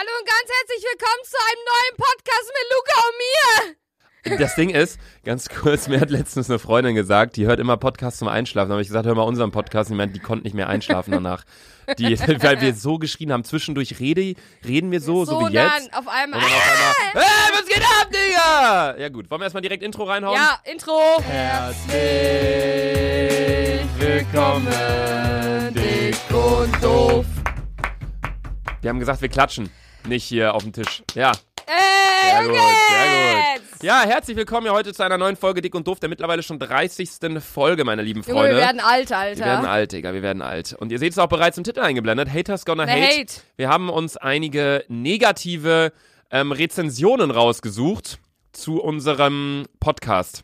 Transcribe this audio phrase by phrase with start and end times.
[0.00, 4.46] Hallo und ganz herzlich willkommen zu einem neuen Podcast mit Luca und mir.
[4.46, 8.18] Das Ding ist, ganz kurz, mir hat letztens eine Freundin gesagt, die hört immer Podcasts
[8.18, 8.70] zum Einschlafen.
[8.70, 9.90] Da habe ich gesagt, hör mal unseren Podcast.
[9.90, 11.44] Und die meint, die konnte nicht mehr einschlafen danach.
[11.98, 13.44] Die, weil wir so geschrien haben.
[13.44, 15.92] Zwischendurch rede, reden wir so, so, So wie dann jetzt.
[15.92, 16.40] auf einmal.
[16.40, 18.96] Und dann auf einmal, hey, was geht ab, Digga?
[18.96, 20.34] Ja gut, wollen wir erstmal direkt Intro reinhauen?
[20.34, 21.22] Ja, Intro.
[21.28, 21.92] Herzlich
[23.98, 27.26] willkommen, dick und doof.
[28.80, 29.68] Wir haben gesagt, wir klatschen.
[30.06, 31.02] Nicht hier auf dem Tisch.
[31.14, 31.32] Ja,
[31.66, 33.82] Ey, Sehr gut, sehr gut.
[33.82, 36.58] Ja, herzlich willkommen hier heute zu einer neuen Folge Dick und Doof, der mittlerweile schon
[36.58, 37.10] 30.
[37.40, 38.56] Folge, meine lieben Junge, Freunde.
[38.56, 39.38] wir werden alt, Alter.
[39.38, 40.72] Wir werden alt, Digga, wir werden alt.
[40.72, 43.20] Und ihr seht es auch bereits im Titel eingeblendet, Haters Gonna hate.
[43.20, 43.32] hate.
[43.56, 45.92] Wir haben uns einige negative
[46.30, 48.18] ähm, Rezensionen rausgesucht
[48.52, 50.42] zu unserem Podcast.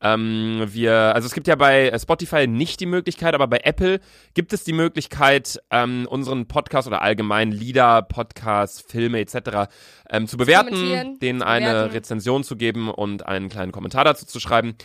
[0.00, 4.00] Ähm, wir, also es gibt ja bei Spotify nicht die Möglichkeit, aber bei Apple
[4.34, 9.70] gibt es die Möglichkeit, ähm, unseren Podcast oder allgemein Lieder, Podcasts, Filme etc.
[10.08, 11.92] Ähm, zu bewerten, denen eine bewerten.
[11.92, 14.76] Rezension zu geben und einen kleinen Kommentar dazu zu schreiben.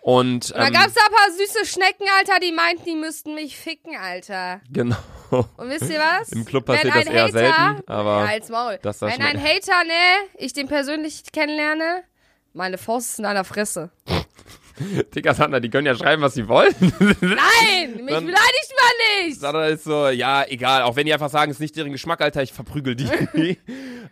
[0.00, 3.34] Und, Und da ähm, gab's da ein paar süße Schnecken, Alter, die meinten, die müssten
[3.34, 4.60] mich ficken, Alter.
[4.70, 4.96] genau.
[5.30, 6.30] Und wisst ihr was?
[6.30, 8.78] Im Club passiert ein das eher Hater, selten, aber Ja, als Maul.
[8.80, 9.92] das Wenn ein Hater, ne,
[10.38, 12.04] ich den persönlich kennenlerne,
[12.54, 13.90] meine Faust ist in deiner Fresse.
[15.14, 16.74] Digga, Sandra, die können ja schreiben, was sie wollen.
[16.80, 19.40] Nein, mich Dann- beleidigt man nicht.
[19.40, 20.82] Sandra ist so, ja, egal.
[20.82, 23.08] Auch wenn die einfach sagen, es ist nicht deren Geschmack, Alter, ich verprügel die.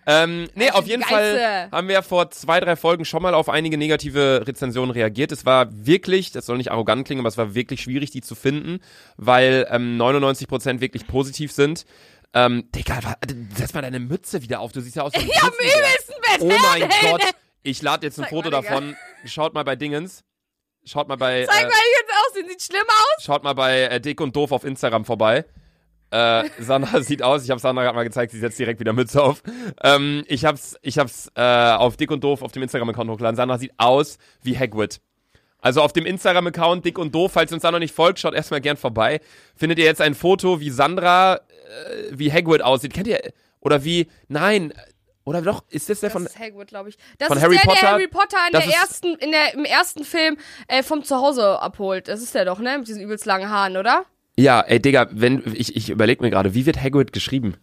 [0.07, 1.03] ähm, nee, auf jeden.
[1.03, 5.33] Fall haben wir vor zwei, drei Folgen schon mal auf einige negative Rezensionen reagiert.
[5.33, 8.35] Es war wirklich, das soll nicht arrogant klingen, aber es war wirklich schwierig, die zu
[8.35, 8.81] finden,
[9.17, 11.85] weil ähm, 99% wirklich positiv sind.
[12.35, 13.17] Ähm, Digga, wa-
[13.57, 14.73] setz mal deine Mütze wieder auf.
[14.73, 16.15] Du siehst ja aus wie ein Ich hab übelsten.
[16.41, 17.23] Oh mein Gott.
[17.63, 18.97] Ich lade jetzt ein Zeig Foto mal, davon.
[19.25, 20.23] Schaut mal bei Dingens.
[20.87, 21.45] Schaut mal bei.
[21.45, 22.49] Zeig äh, mal, wie jetzt aussehen.
[22.49, 23.25] Sieht schlimm aus.
[23.25, 25.45] Schaut mal bei äh, Dick und Doof auf Instagram vorbei.
[26.11, 29.23] Äh, Sandra sieht aus, ich habe Sandra gerade mal gezeigt, sie setzt direkt wieder Mütze
[29.23, 29.43] auf.
[29.83, 33.37] Ähm, ich hab's, ich hab's äh, auf Dick und Doof auf dem Instagram-Account hochgeladen.
[33.37, 35.01] Sandra sieht aus wie Hagrid.
[35.59, 38.35] Also auf dem Instagram-Account Dick und Doof, falls ihr uns da noch nicht folgt, schaut
[38.35, 39.21] erstmal gern vorbei.
[39.57, 41.41] Findet ihr jetzt ein Foto, wie Sandra, äh,
[42.13, 42.95] wie Hagrid aussieht.
[42.95, 43.21] Kennt ihr,
[43.61, 44.73] oder wie, nein,
[45.27, 46.97] oder doch, ist das der Das von, ist Hagrid, glaube ich.
[47.19, 47.81] Das von ist Harry der, Potter?
[47.81, 50.39] der Harry Potter in der ersten, in der, im ersten Film
[50.69, 52.09] äh, vom Zuhause abholt.
[52.09, 52.79] Das ist der doch, ne?
[52.79, 54.07] Mit diesen übelst langen Haaren, oder?
[54.39, 57.57] ja, ey Digga, wenn, ich, ich überleg mir gerade, wie wird Hagrid geschrieben?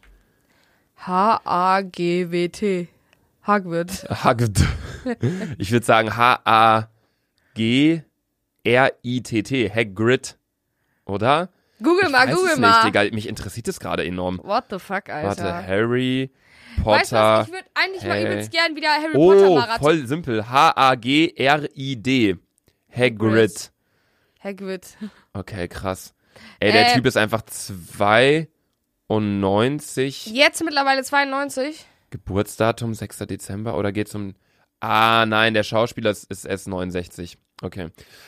[0.97, 2.87] H-A-G-W-T.
[3.45, 3.91] Hagrid.
[4.09, 4.59] Hagrid.
[5.57, 6.89] Ich würde sagen H-A-G-R-I-T-T.
[9.69, 10.37] Hagrid.
[11.05, 11.49] Oder?
[11.81, 12.69] Google Ich mal, weiß Google es mal.
[12.69, 13.03] nicht, Digga.
[13.15, 14.39] Mich interessiert das gerade enorm.
[14.43, 15.43] What the fuck, Alter.
[15.43, 16.31] Warte, Harry
[16.83, 17.37] weißt du Potter.
[17.39, 17.47] was?
[17.47, 18.25] Ich würde eigentlich mal Hey.
[18.25, 19.79] übelst gern wieder Harry Potter oh, Marathon.
[19.83, 20.49] voll simpel.
[20.49, 22.37] H-A-G-R-I-D.
[22.95, 23.71] Hagrid.
[24.43, 24.97] Hagrid.
[25.33, 26.13] Okay, krass.
[26.59, 26.95] Ey, der Äh.
[26.95, 27.41] Typ ist einfach
[29.09, 30.27] 92.
[30.27, 31.85] Jetzt mittlerweile 92.
[32.09, 33.17] Geburtsdatum 6.
[33.19, 34.35] Dezember oder geht's um.
[34.79, 37.37] Ah, nein, der Schauspieler ist, ist erst 69.
[37.63, 37.87] Okay.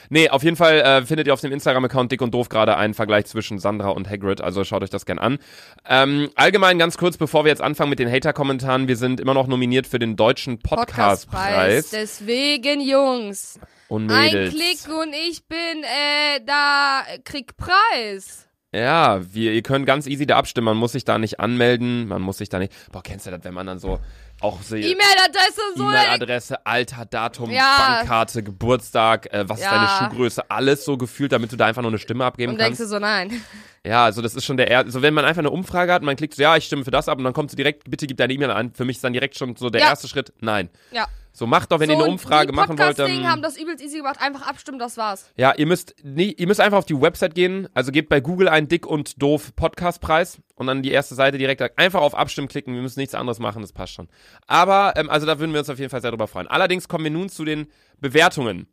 [0.10, 2.94] Nee, auf jeden Fall äh, findet ihr auf dem Instagram-Account Dick und Doof gerade einen
[2.94, 5.40] Vergleich zwischen Sandra und Hagrid, also schaut euch das gern an.
[5.88, 9.48] Ähm, allgemein ganz kurz, bevor wir jetzt anfangen mit den Hater-Kommentaren, wir sind immer noch
[9.48, 11.90] nominiert für den deutschen Podcastpreis.
[11.90, 13.60] Deswegen, Jungs.
[13.90, 14.56] und Ein Mädels.
[14.56, 18.48] Klick und ich bin äh, da, krieg Preis.
[18.74, 22.22] Ja, wir, ihr könnt ganz easy da abstimmen, man muss sich da nicht anmelden, man
[22.22, 22.74] muss sich da nicht.
[22.92, 24.00] Boah, kennst du das, wenn man dann so
[24.42, 25.84] auch so E-Mail-Adresse und so.
[25.86, 27.78] E-Mail-Adresse, Alter, Datum, Ja.
[28.00, 29.72] Bankkarte, Geburtstag, äh, was ist Ja.
[29.76, 32.78] deine Schuhgröße, alles so gefühlt, damit du da einfach nur eine Stimme abgeben Und denkst
[32.78, 32.92] kannst.
[32.92, 33.42] du so, nein.
[33.86, 36.06] Ja, also das ist schon der, er so wenn man einfach eine Umfrage hat und
[36.08, 38.08] man klickt so, ja, ich stimme für das ab und dann kommt so direkt, bitte
[38.08, 38.74] gib deine E-Mail an.
[38.74, 39.90] Für mich ist dann direkt schon so der Ja.
[39.90, 40.70] erste Schritt, nein.
[40.92, 41.08] Ja.
[41.32, 43.84] So macht doch, wenn so, ihr eine Umfrage die machen wollt, dann, haben das übelst
[43.84, 44.22] easy gemacht.
[44.22, 45.30] Einfach abstimmen, das war's.
[45.36, 48.48] ja, ihr müsst, nee, ihr müsst einfach auf die Website gehen, also gebt bei Google
[48.48, 52.74] ein Dick und Doof Podcastpreis und dann die erste Seite direkt einfach auf Abstimmen klicken,
[52.74, 54.08] wir müssen nichts anderes machen, das passt schon.
[54.48, 56.48] Aber, ähm, also da würden wir uns auf jeden Fall sehr drüber freuen.
[56.48, 57.68] Allerdings kommen wir nun zu den
[58.00, 58.68] Bewertungen.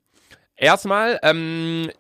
[0.55, 1.91] Erstmal, ähm,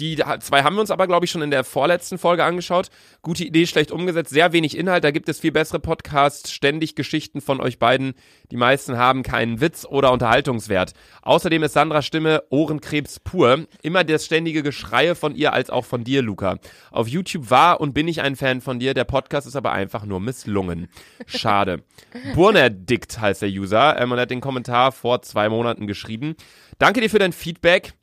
[0.00, 2.88] die zwei haben wir uns aber, glaube ich, schon in der vorletzten Folge angeschaut.
[3.22, 5.04] Gute Idee, schlecht umgesetzt, sehr wenig Inhalt.
[5.04, 8.14] Da gibt es viel bessere Podcasts, ständig Geschichten von euch beiden.
[8.50, 10.92] Die meisten haben keinen Witz oder Unterhaltungswert.
[11.22, 13.66] Außerdem ist Sandras Stimme Ohrenkrebs pur.
[13.82, 16.58] Immer das ständige Geschreie von ihr als auch von dir, Luca.
[16.90, 18.94] Auf YouTube war und bin ich ein Fan von dir.
[18.94, 20.88] Der Podcast ist aber einfach nur misslungen.
[21.26, 21.82] Schade.
[22.34, 26.36] Burnerdickt heißt der User ähm, und er hat den Kommentar vor zwei Monaten geschrieben.
[26.78, 27.94] Danke dir für dein Feedback.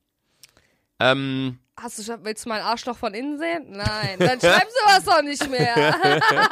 [0.99, 3.65] Ähm, Hast du schon, willst du mein Arschloch von innen sehen?
[3.71, 4.17] Nein.
[4.17, 5.95] Dann schreib sowas doch nicht mehr.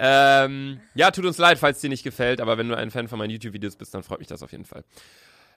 [0.00, 3.18] Ähm, ja, tut uns leid, falls dir nicht gefällt, aber wenn du ein Fan von
[3.18, 4.84] meinen YouTube-Videos bist, dann freut mich das auf jeden Fall.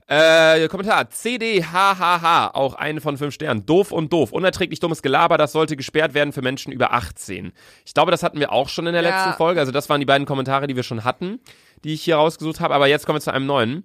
[0.07, 1.11] Äh, Kommentar.
[1.11, 3.67] CDHHH, auch eine von fünf Sternen.
[3.67, 4.31] Doof und doof.
[4.31, 7.53] Unerträglich dummes Gelaber, das sollte gesperrt werden für Menschen über 18.
[7.85, 9.09] Ich glaube, das hatten wir auch schon in der Ja.
[9.25, 9.59] letzten Folge.
[9.59, 11.39] Also das waren die beiden Kommentare, die wir schon hatten,
[11.83, 12.73] die ich hier rausgesucht habe.
[12.73, 13.83] Aber jetzt kommen wir zu einem neuen.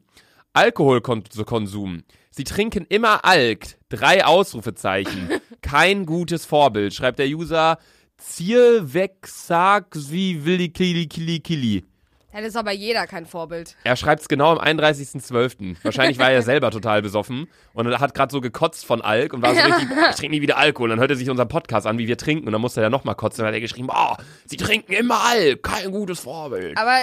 [0.54, 2.02] Alkoholkonsum.
[2.36, 3.78] Sie trinken immer Alk.
[3.88, 5.30] Drei Ausrufezeichen.
[5.62, 7.78] Kein gutes Vorbild, schreibt der User
[8.18, 11.84] Zierwexag wie Willi Kili Kili Kili.
[12.34, 13.74] Ja, das ist aber jeder kein Vorbild.
[13.84, 15.76] Er schreibt es genau am 31.12.
[15.82, 19.54] Wahrscheinlich war er selber total besoffen und hat gerade so gekotzt von Alk und war
[19.54, 20.90] so richtig, ich trinke nie wieder Alkohol.
[20.90, 22.90] Und dann hört er sich unseren Podcast an, wie wir trinken und dann musste er
[22.90, 26.76] nochmal kotzen und dann hat er geschrieben, oh, sie trinken immer Alk, kein gutes Vorbild.
[26.76, 26.98] Aber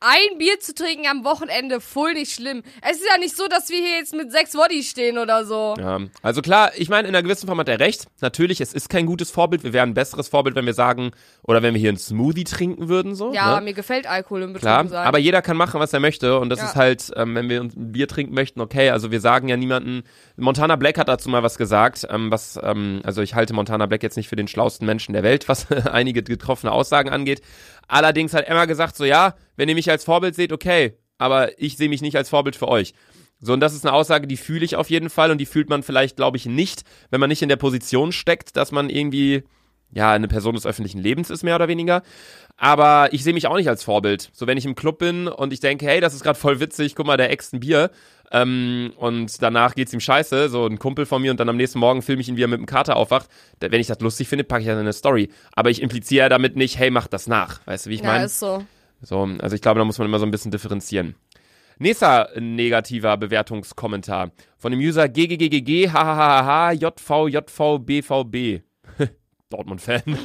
[0.00, 2.62] ein Bier zu trinken am Wochenende, voll nicht schlimm.
[2.82, 5.74] Es ist ja nicht so, dass wir hier jetzt mit sechs Woddy stehen oder so.
[5.78, 8.06] Ja, also klar, ich meine, in einer gewissen Form hat er recht.
[8.20, 9.62] Natürlich, es ist kein gutes Vorbild.
[9.62, 11.12] Wir wären ein besseres Vorbild, wenn wir sagen,
[11.44, 13.32] oder wenn wir hier einen Smoothie trinken würden, so.
[13.32, 13.64] Ja, ne?
[13.64, 15.06] mir gefällt Alkohol im Betrunken sein.
[15.06, 16.38] aber jeder kann machen, was er möchte.
[16.40, 16.66] Und das Ja.
[16.66, 18.90] ist halt, ähm, wenn wir uns ein Bier trinken möchten, okay.
[18.90, 20.02] Also wir sagen ja niemanden.
[20.36, 22.06] Montana Black hat dazu mal was gesagt.
[22.10, 25.22] Ähm, was, ähm, also ich halte Montana Black jetzt nicht für den schlausten Menschen der
[25.22, 27.40] Welt, was einige getroffene Aussagen angeht.
[27.86, 31.76] Allerdings hat Emma gesagt, so ja, wenn ihr mich als Vorbild seht, okay, aber ich
[31.76, 32.94] sehe mich nicht als Vorbild für euch.
[33.38, 35.68] So, und das ist eine Aussage, die fühle ich auf jeden Fall und die fühlt
[35.68, 39.44] man vielleicht, glaube ich, nicht, wenn man nicht in der Position steckt, dass man irgendwie,
[39.92, 42.02] ja, eine Person des öffentlichen Lebens ist, mehr oder weniger.
[42.56, 44.30] Aber ich sehe mich auch nicht als Vorbild.
[44.32, 46.94] So, wenn ich im Club bin und ich denke, hey, das ist gerade voll witzig,
[46.94, 47.90] guck mal, der äxt ein Bier.
[48.32, 51.78] Ähm, und danach geht's ihm scheiße, so ein Kumpel von mir und dann am nächsten
[51.78, 53.28] Morgen filme ich ihn, wie er mit dem Kater aufwacht.
[53.60, 55.28] Da, wenn ich das lustig finde, packe ich das in eine Story.
[55.52, 57.64] Aber ich impliziere ja damit nicht, hey, mach das nach.
[57.66, 58.24] Weißt du, wie ich ja, meine?
[58.24, 58.64] ist so.
[59.06, 61.14] So, also ich glaube, da muss man immer so ein bisschen differenzieren.
[61.78, 68.64] Nächster negativer Bewertungskommentar von dem User GGGGG HHHH JVJVBVB.
[69.50, 70.18] Dortmund-Fan.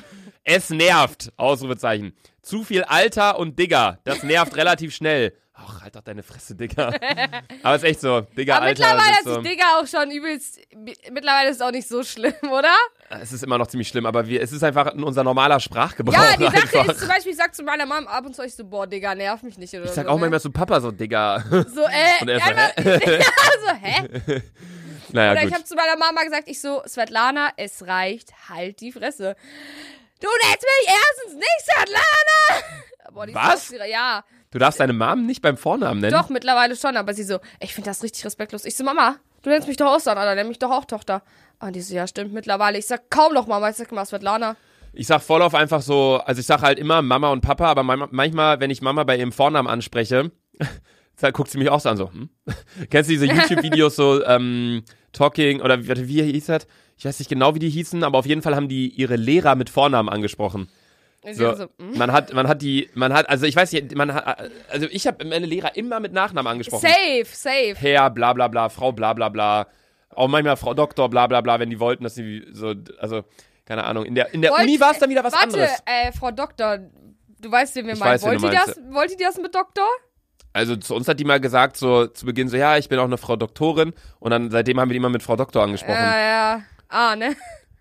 [0.43, 1.31] Es nervt.
[1.37, 2.13] Ausrufezeichen.
[2.41, 3.99] Zu viel Alter und Digger.
[4.03, 5.33] Das nervt relativ schnell.
[5.63, 6.91] Ach, halt doch deine Fresse, Digga.
[7.63, 8.21] Aber ist echt so.
[8.21, 8.83] Digga, Aber Alter.
[8.83, 10.59] mittlerweile ist so, die Digga auch schon übelst.
[11.11, 12.73] Mittlerweile ist es auch nicht so schlimm, oder?
[13.09, 16.13] es ist immer noch ziemlich schlimm, aber wir, es ist einfach unser normaler Sprachgebrauch.
[16.13, 16.87] Ja, die Sache einfach.
[16.87, 19.13] ist zum Beispiel, ich sag zu meiner Mom ab und zu ich so, boah, Digga,
[19.15, 20.11] nerv mich nicht oder ich sag so.
[20.11, 20.21] auch ne?
[20.21, 21.43] manchmal zu Papa so, Digga.
[21.73, 23.19] So, äh, Und er so, hä?
[23.19, 23.25] ja,
[23.61, 24.41] so, hä?
[25.11, 25.49] naja, Oder gut.
[25.49, 29.35] ich habe zu meiner Mama gesagt, ich so, Svetlana, es reicht, halt die Fresse.
[30.21, 32.63] Du nennst mich erstens nicht Svetlana!
[33.11, 33.69] Boah, die Was?
[33.89, 36.13] Ja, Du darfst deine Mom nicht beim Vornamen nennen?
[36.13, 38.65] doch, mittlerweile schon, aber sie so, ich finde das richtig respektlos.
[38.65, 41.23] Ich so, Mama, du nennst mich doch auch so, oder nenn mich doch auch Tochter.
[41.59, 42.77] Und die so, ja, stimmt, mittlerweile.
[42.77, 44.55] Ich sag kaum noch Mama, ich sag mal Svetlana.
[44.93, 47.83] Ich sag voll auf einfach so, also ich sag halt immer Mama und Papa, aber
[47.83, 50.31] man- manchmal, wenn ich Mama bei ihrem Vornamen anspreche,
[51.21, 52.29] da guckt sie mich auch so an, so, hm?
[52.89, 54.83] Kennst du diese YouTube-Videos so, ähm,
[55.13, 56.67] Talking, oder wie, wie hieß das?
[56.97, 59.55] Ich weiß nicht genau, wie die hießen, aber auf jeden Fall haben die ihre Lehrer
[59.55, 60.69] mit Vornamen angesprochen.
[61.33, 61.97] So, so, hm?
[61.97, 65.05] man hat, man hat die, man hat, also ich weiß nicht, man hat, also ich
[65.05, 66.81] habe meine Lehrer immer mit Nachnamen angesprochen.
[66.87, 67.75] Safe, safe.
[67.75, 69.67] Herr, bla bla bla, Frau, bla bla bla.
[70.09, 73.23] Auch manchmal Frau Doktor, bla bla bla, wenn die wollten, dass sie so, also,
[73.65, 74.05] keine Ahnung.
[74.05, 75.83] In der, in der Wollt- Uni war es dann wieder was Warte, anderes.
[75.85, 76.79] äh, Frau Doktor,
[77.39, 78.13] du weißt, wen wir Ich meinen.
[78.13, 79.87] weiß, Wollt ihr das, wollt ihr das mit Doktor?
[80.53, 83.05] Also zu uns hat die mal gesagt, so zu Beginn so, ja, ich bin auch
[83.05, 83.93] eine Frau Doktorin.
[84.19, 85.93] Und dann seitdem haben wir die immer mit Frau Doktor angesprochen.
[85.95, 86.61] Ja, ja.
[86.89, 87.35] Ah, ne?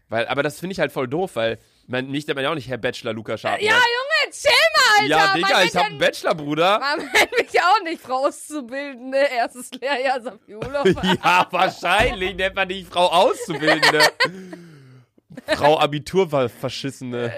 [0.08, 1.58] Weil, aber das finde ich halt voll doof, weil
[1.90, 3.60] man, mich nennt man ja auch nicht Herr Bachelor Luca Scharf.
[3.60, 5.08] Ja, Junge, chill mal, Alter.
[5.08, 6.78] ja, Digga, ich hab einen Bachelor, Bruder.
[6.78, 10.84] Man nennt mich auch nicht Frau Auszubildende, erstes Lehrjahr Safiolo.
[11.24, 14.00] Ja, wahrscheinlich nennt man dich Frau Auszubildende.
[15.46, 17.32] Frau Abitur war verschissene.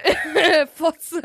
[0.74, 1.20] Fotze.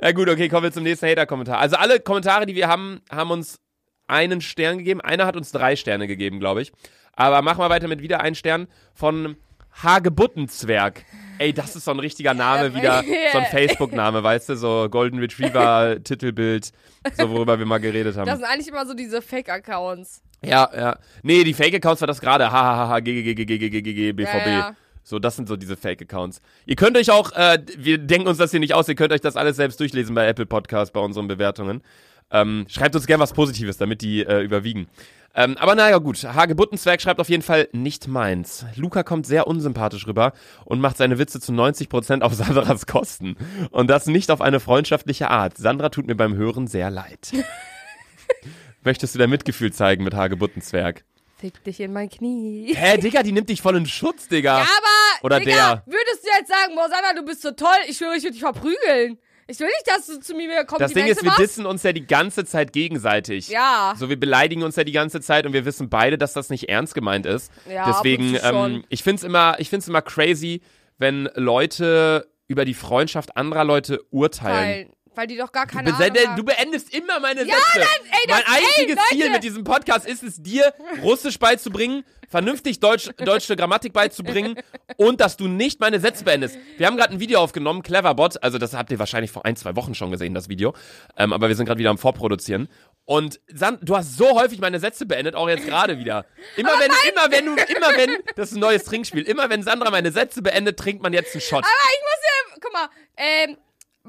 [0.00, 1.58] Ja gut, okay, kommen wir zum nächsten Hater-Kommentar.
[1.58, 3.60] Also alle Kommentare, die wir haben, haben uns
[4.06, 5.00] einen Stern gegeben.
[5.00, 6.72] Einer hat uns drei Sterne gegeben, glaube ich.
[7.12, 9.36] Aber machen wir weiter mit wieder einen Stern von
[9.82, 11.04] Hagebuttenzwerg.
[11.38, 13.02] Ey, das ist so ein richtiger Name wieder,
[13.32, 16.70] so ein Facebook-Name, weißt du, so Golden Retriever, Titelbild,
[17.16, 18.26] so worüber wir mal geredet haben.
[18.26, 20.22] Das sind eigentlich immer so diese Fake-Accounts.
[20.42, 20.98] Ja, ja.
[21.22, 22.50] Nee, die Fake-Accounts war das gerade.
[22.50, 24.46] Hahaha, GGGGGGGG, BVB.
[24.46, 24.76] Ja, ja.
[25.02, 26.40] So, das sind so diese Fake-Accounts.
[26.64, 29.20] Ihr könnt euch auch, äh, wir denken uns das hier nicht aus, ihr könnt euch
[29.20, 31.82] das alles selbst durchlesen bei Apple Podcast, bei unseren Bewertungen.
[32.30, 34.88] Ähm, schreibt uns gern was Positives, damit die äh, überwiegen.
[35.36, 36.22] Ähm, aber naja, gut.
[36.22, 38.64] Hage Buttenzwerg schreibt auf jeden Fall nicht meins.
[38.76, 40.32] Luca kommt sehr unsympathisch rüber
[40.64, 43.36] und macht seine Witze zu 90% auf Sandras Kosten.
[43.70, 45.56] Und das nicht auf eine freundschaftliche Art.
[45.56, 47.32] Sandra tut mir beim Hören sehr leid.
[48.84, 51.04] Möchtest du da Mitgefühl zeigen mit Hage Buttenzwerg?
[51.36, 52.74] Fick dich in mein Knie.
[52.76, 54.58] Hä, Digga, die nimmt dich voll in Schutz, Digga.
[54.58, 55.82] Ja, aber, Oder Digga, der.
[55.86, 58.40] würdest du jetzt sagen, boah, Sandra, du bist so toll, ich schwöre, ich würde dich
[58.40, 59.18] verprügeln.
[59.46, 60.80] Ich will nicht, dass du zu mir kommst.
[60.80, 61.36] Das Ding ist, wir was?
[61.36, 63.48] dissen uns ja die ganze Zeit gegenseitig.
[63.48, 63.94] Ja.
[63.98, 66.68] So, wir beleidigen uns ja die ganze Zeit und wir wissen beide, dass das nicht
[66.68, 67.52] ernst gemeint ist.
[67.70, 70.62] Ja, Deswegen, ähm, ich find's immer, ich find's immer crazy,
[70.98, 74.54] wenn Leute über die Freundschaft anderer Leute urteilen.
[74.54, 74.93] Teilen.
[75.14, 76.36] Weil die doch gar keine Be- Ahnung haben.
[76.36, 77.64] Du beendest immer meine Ja, Sätze.
[77.74, 82.04] dann, ey, das- mein einziges ey, Ziel mit diesem Podcast ist es, dir Russisch beizubringen,
[82.28, 84.58] vernünftig Deutsch, deutsche Grammatik beizubringen
[84.96, 86.58] und dass du nicht meine Sätze beendest.
[86.78, 89.76] Wir haben gerade ein Video aufgenommen, Cleverbot, also das habt ihr wahrscheinlich vor ein, zwei
[89.76, 90.74] Wochen schon gesehen, das Video,
[91.16, 92.68] ähm, aber wir sind gerade wieder am Vorproduzieren.
[93.06, 96.24] Und San du hast so häufig meine Sätze beendet, auch jetzt gerade wieder.
[96.56, 99.90] Immer wenn, immer wenn du, immer wenn, das ist ein neues Trinkspiel, immer wenn Sandra
[99.90, 101.64] meine Sätze beendet, trinkt man jetzt einen Shot.
[101.64, 103.58] Aber ich muss ja, guck mal, ähm,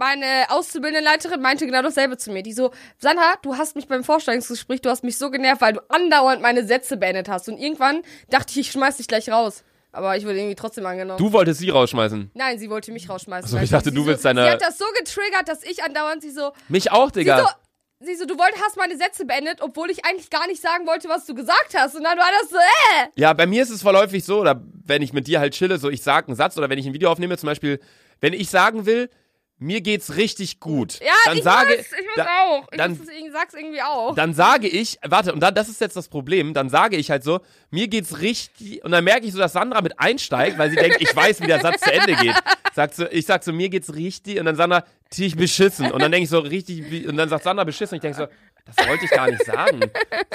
[0.05, 2.43] meine auszubildende Leiterin meinte genau dasselbe zu mir.
[2.43, 5.81] Die so, Sandra, du hast mich beim Vorstellungsgespräch, du hast mich so genervt, weil du
[5.89, 7.47] andauernd meine Sätze beendet hast.
[7.49, 9.63] Und irgendwann dachte ich, ich schmeiß dich gleich raus.
[9.93, 11.17] Aber ich wurde irgendwie trotzdem angenommen.
[11.17, 12.31] Du wolltest sie rausschmeißen.
[12.33, 13.49] Nein, sie wollte mich rausschmeißen.
[13.49, 15.63] So, weil ich dachte, sie du so, willst deine- Sie hat das so getriggert, dass
[15.63, 17.39] ich andauernd sie so, Mich auch, sie Digga.
[17.39, 20.85] so, sie so, du wolltest, hast meine Sätze beendet, obwohl ich eigentlich gar nicht sagen
[20.85, 21.95] wollte, was du gesagt hast.
[21.95, 23.07] Und dann war das so, äh.
[23.15, 25.77] Ja, bei mir ist es voll häufig so, oder wenn ich mit dir halt chille,
[25.77, 27.79] so ich sag einen Satz oder wenn ich ein Video aufnehme, zum Beispiel,
[28.19, 29.09] wenn ich sagen will,
[29.57, 32.67] mir geht's richtig gut, Ja, dann ich sage muss, ich muss da- auch.
[32.71, 34.13] Ich dann- irgendwie- sag's irgendwie auch.
[34.15, 37.23] dann sage ich, warte, und dann, das ist jetzt das Problem, dann sage ich halt
[37.23, 37.39] so,
[37.71, 40.97] mir geht's richtig, und dann merke ich so, dass Sandra mit einsteigt, weil sie denkt,
[40.99, 42.35] ich weiß, wie der Satz zu Ende geht.
[42.73, 44.83] Sagt so, ich sag so, mir geht's richtig, und dann Sandra,
[45.17, 45.89] dich beschissen.
[45.91, 48.27] Und dann denke ich so, richtig, und dann sagt Sandra beschissen, und ich denke so,
[48.75, 49.79] das wollte ich gar nicht sagen.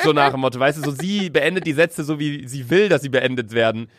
[0.03, 2.89] So nach dem Motto, weißt du, so sie beendet die Sätze so, wie sie will,
[2.89, 3.91] dass sie beendet werden.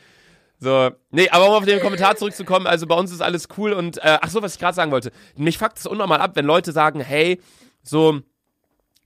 [0.64, 3.98] So, nee, aber um auf den Kommentar zurückzukommen, also bei uns ist alles cool und,
[3.98, 5.12] äh, ach so, was ich gerade sagen wollte.
[5.36, 7.42] Mich fuckt es unnormal ab, wenn Leute sagen, hey,
[7.82, 8.20] so,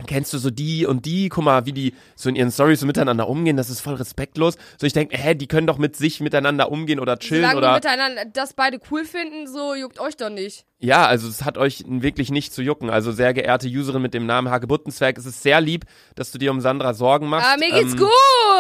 [0.06, 2.86] kennst du so die und die, guck mal, wie die so in ihren Stories so
[2.86, 4.58] miteinander umgehen, das ist voll respektlos.
[4.78, 7.74] So, ich denke, hä, die können doch mit sich miteinander umgehen oder chillen Solange oder.
[7.76, 10.66] miteinander das beide cool finden, so juckt euch doch nicht.
[10.80, 12.90] Ja, also es hat euch wirklich nicht zu jucken.
[12.90, 15.86] Also sehr geehrte Userin mit dem Namen Hagebuttenzwerg, es ist sehr lieb,
[16.16, 17.48] dass du dir um Sandra Sorgen machst.
[17.48, 18.10] Aber mir geht's Ähm, gut.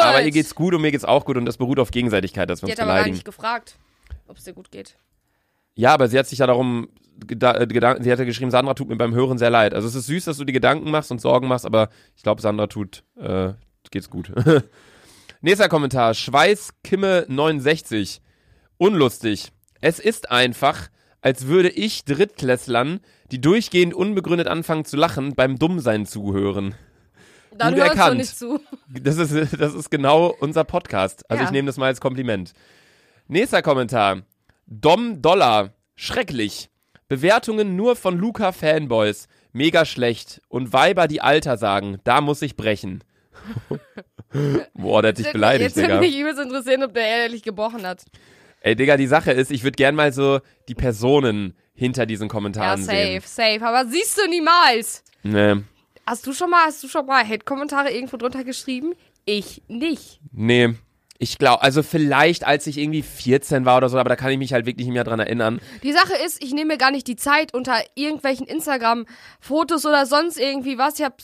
[0.09, 2.62] Aber ihr geht's gut und mir geht's auch gut und das beruht auf Gegenseitigkeit, dass
[2.62, 3.15] wir Die uns hat aber gar beleidigen.
[3.15, 3.75] nicht gefragt,
[4.27, 4.95] ob es dir gut geht.
[5.75, 6.88] Ja, aber sie hat sich ja darum,
[7.29, 9.74] äh, Gedanken, sie hat ja geschrieben, Sandra tut mir beim Hören sehr leid.
[9.74, 12.41] Also es ist süß, dass du dir Gedanken machst und Sorgen machst, aber ich glaube,
[12.41, 13.53] Sandra tut, äh,
[13.91, 14.31] geht's gut.
[15.41, 18.19] Nächster Kommentar, Schweißkimme69.
[18.77, 19.51] Unlustig.
[19.81, 20.89] Es ist einfach,
[21.21, 23.00] als würde ich Drittklässlern,
[23.31, 26.75] die durchgehend unbegründet anfangen zu lachen, beim Dummsein zuhören.
[27.57, 28.17] Dann Gut hör uns doch erkannt.
[28.17, 28.59] nicht zu.
[28.89, 31.29] Das ist, das ist genau unser Podcast.
[31.29, 31.47] Also Ja.
[31.50, 32.53] ich nehme das mal als Kompliment.
[33.27, 34.21] Nächster Kommentar.
[34.67, 35.74] Dom Dollar.
[35.95, 36.69] Schrecklich.
[37.07, 39.27] Bewertungen nur von Luca Fanboys.
[39.53, 40.41] Mega schlecht.
[40.50, 42.00] Und Weiber, die Alter sagen.
[42.03, 43.03] Da muss ich brechen.
[44.74, 46.00] Boah, der hat dich beleidigt, Jetzt würde Digga.
[46.01, 48.03] mich übelst interessieren, ob der ehrlich gebrochen hat.
[48.62, 52.31] Ey, Digga, die Sache ist, ich würde gern mal so die Personen hinter diesen Ja,
[52.31, 53.59] Kommentaren safe, sehen.
[53.59, 53.65] safe.
[53.65, 55.03] Aber siehst du niemals.
[55.24, 55.57] Nee,
[56.05, 58.93] Hast du schon mal, hast du schon mal Hate-Kommentare irgendwo drunter geschrieben?
[59.25, 60.19] Ich nicht.
[60.31, 60.74] nee.
[61.17, 64.38] Ich glaube, also vielleicht, als ich irgendwie 14 war oder so, aber da kann ich
[64.38, 65.62] mich halt wirklich nicht mehr dran erinnern.
[65.81, 70.38] Die Sache ist, ich nehme mir gar nicht die Zeit unter irgendwelchen Instagram-Fotos oder sonst
[70.38, 71.00] irgendwie was.
[71.00, 71.21] Ich hab,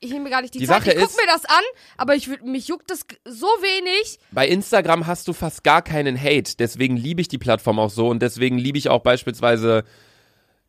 [0.00, 0.84] ich nehme mir gar nicht die, Die Zeit.
[0.84, 1.62] Sache ich guck ist- mir das an,
[1.98, 4.18] aber ich, mich juckt das so wenig.
[4.32, 8.08] Bei Instagram hast du fast gar keinen Hate, deswegen liebe ich die Plattform auch so
[8.08, 9.84] und deswegen liebe ich auch beispielsweise,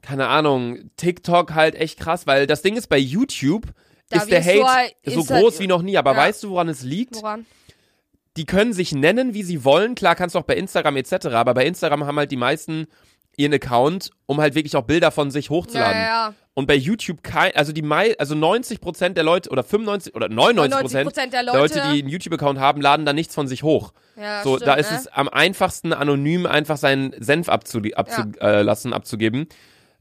[0.06, 3.68] keine Ahnung, TikTok halt echt krass, weil das Ding ist bei YouTube
[4.10, 6.18] Da ist der Hate halt- so halt- groß wie noch nie, aber Ja.
[6.18, 7.16] weißt du, woran es liegt?
[7.16, 7.46] Woran?
[8.38, 11.54] Die können sich nennen, wie sie wollen, klar kannst du auch bei Instagram etc., aber
[11.54, 12.88] bei Instagram haben halt die meisten
[13.38, 15.98] ihren Account, um halt wirklich auch Bilder von sich hochzuladen.
[15.98, 16.34] ja, ja.
[16.54, 21.04] Und bei YouTube kein, also die mei also 90% der Leute oder 95 oder 99%
[21.10, 23.92] 90% der der Leute, die einen YouTube-Account haben, laden da nichts von sich hoch.
[24.16, 24.98] ja, So, stimmt, da ist ne?
[25.00, 29.48] es am einfachsten, anonym einfach seinen Senf abzulassen, abzu äh, abzugeben.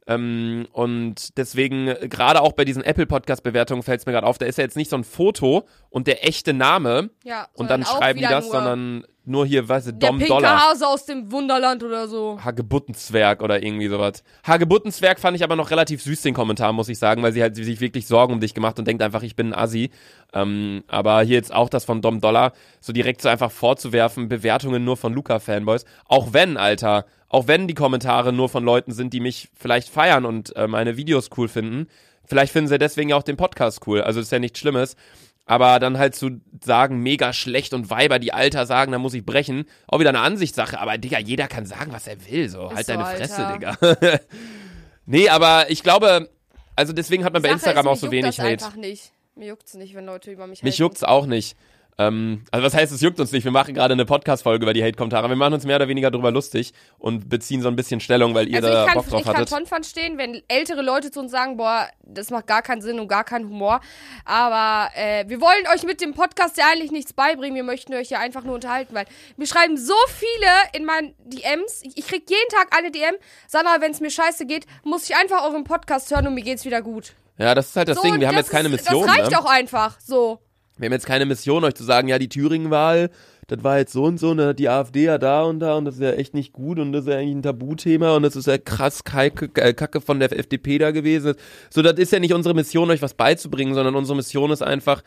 [0.06, 4.46] Ähm, und deswegen, äh, gerade auch bei diesen Apple-Podcast-Bewertungen fällt es mir gerade auf, da
[4.46, 8.18] ist ja jetzt nicht so ein Foto und der echte Name Ja, und dann schreiben
[8.18, 10.70] die das, sondern nur hier, weißt du, Der Dom pinke Dollar.
[10.70, 12.38] Hase aus dem Wunderland oder so.
[12.42, 14.22] Hagebuttenzwerg oder irgendwie sowas.
[14.46, 17.56] Hagebuttenzwerg fand ich aber noch relativ süß, den Kommentar, muss ich sagen, weil sie halt
[17.56, 19.90] sich wirklich Sorgen um dich gemacht und denkt einfach, ich bin ein Assi.
[20.32, 24.84] Ähm, aber hier jetzt auch das von Dom Dollar, so direkt so einfach vorzuwerfen, Bewertungen
[24.84, 25.84] nur von Luca-Fanboys.
[26.06, 30.24] Auch wenn, Alter, auch wenn die Kommentare nur von Leuten sind, die mich vielleicht feiern
[30.24, 31.88] und äh, meine Videos cool finden.
[32.26, 34.00] Vielleicht finden sie deswegen ja auch den Podcast cool.
[34.00, 34.96] Also ist ja nichts Schlimmes.
[35.46, 39.26] Aber dann halt zu sagen, mega schlecht und Weiber, die Alter sagen, da muss ich
[39.26, 39.66] brechen.
[39.86, 40.80] Auch wieder eine Ansichtssache.
[40.80, 42.48] Aber Digga, jeder kann sagen, was er will.
[42.48, 43.86] So, Ist halt so, deine Fresse, Alter.
[43.86, 44.20] Digga.
[45.06, 46.30] nee, aber ich glaube,
[46.76, 48.64] also deswegen hat man bei Instagram ist, auch so wenig das Hate.
[48.64, 49.12] einfach nicht.
[49.36, 50.82] Mir juckt's nicht, wenn Leute über mich Mich haten.
[50.82, 51.56] juckt's auch nicht.
[51.96, 53.44] Ähm, also was heißt, es juckt uns nicht.
[53.44, 55.28] Wir machen gerade eine Podcast-Folge über die Hate-Kommentare.
[55.28, 58.48] Wir machen uns mehr oder weniger drüber lustig und beziehen so ein bisschen Stellung, weil
[58.48, 59.50] ihr Also da ich kann, Bock drauf ich kann hattet.
[59.50, 63.06] schon verstehen, wenn ältere Leute zu uns sagen, boah, das macht gar keinen Sinn und
[63.06, 63.80] gar keinen Humor.
[64.24, 67.54] Aber äh, wir wollen euch mit dem Podcast ja eigentlich nichts beibringen.
[67.54, 71.82] Wir möchten euch ja einfach nur unterhalten, weil mir schreiben so viele in meinen DMs.
[71.82, 73.14] Ich, ich krieg jeden Tag eine DM.
[73.46, 76.64] Sandra, wenn es mir scheiße geht, muss ich einfach euren Podcast hören und mir geht's
[76.64, 77.14] wieder gut.
[77.38, 78.20] Ja, das ist halt das so, Ding.
[78.20, 79.06] Wir haben jetzt keine ist, Mission.
[79.06, 79.38] Das reicht ne?
[79.38, 79.98] auch einfach.
[80.00, 80.40] So.
[80.76, 83.10] Wir haben jetzt keine Mission, euch zu sagen, ja, die Thüringen-Wahl,
[83.46, 85.76] das war jetzt so und so, und dann hat die AfD ja da und da
[85.76, 88.22] und das ist ja echt nicht gut und das ist ja eigentlich ein Tabuthema und
[88.24, 91.34] das ist ja krass Kacke, äh, Kacke von der FDP da gewesen.
[91.70, 95.02] So, das ist ja nicht unsere Mission, euch was beizubringen, sondern unsere Mission ist einfach,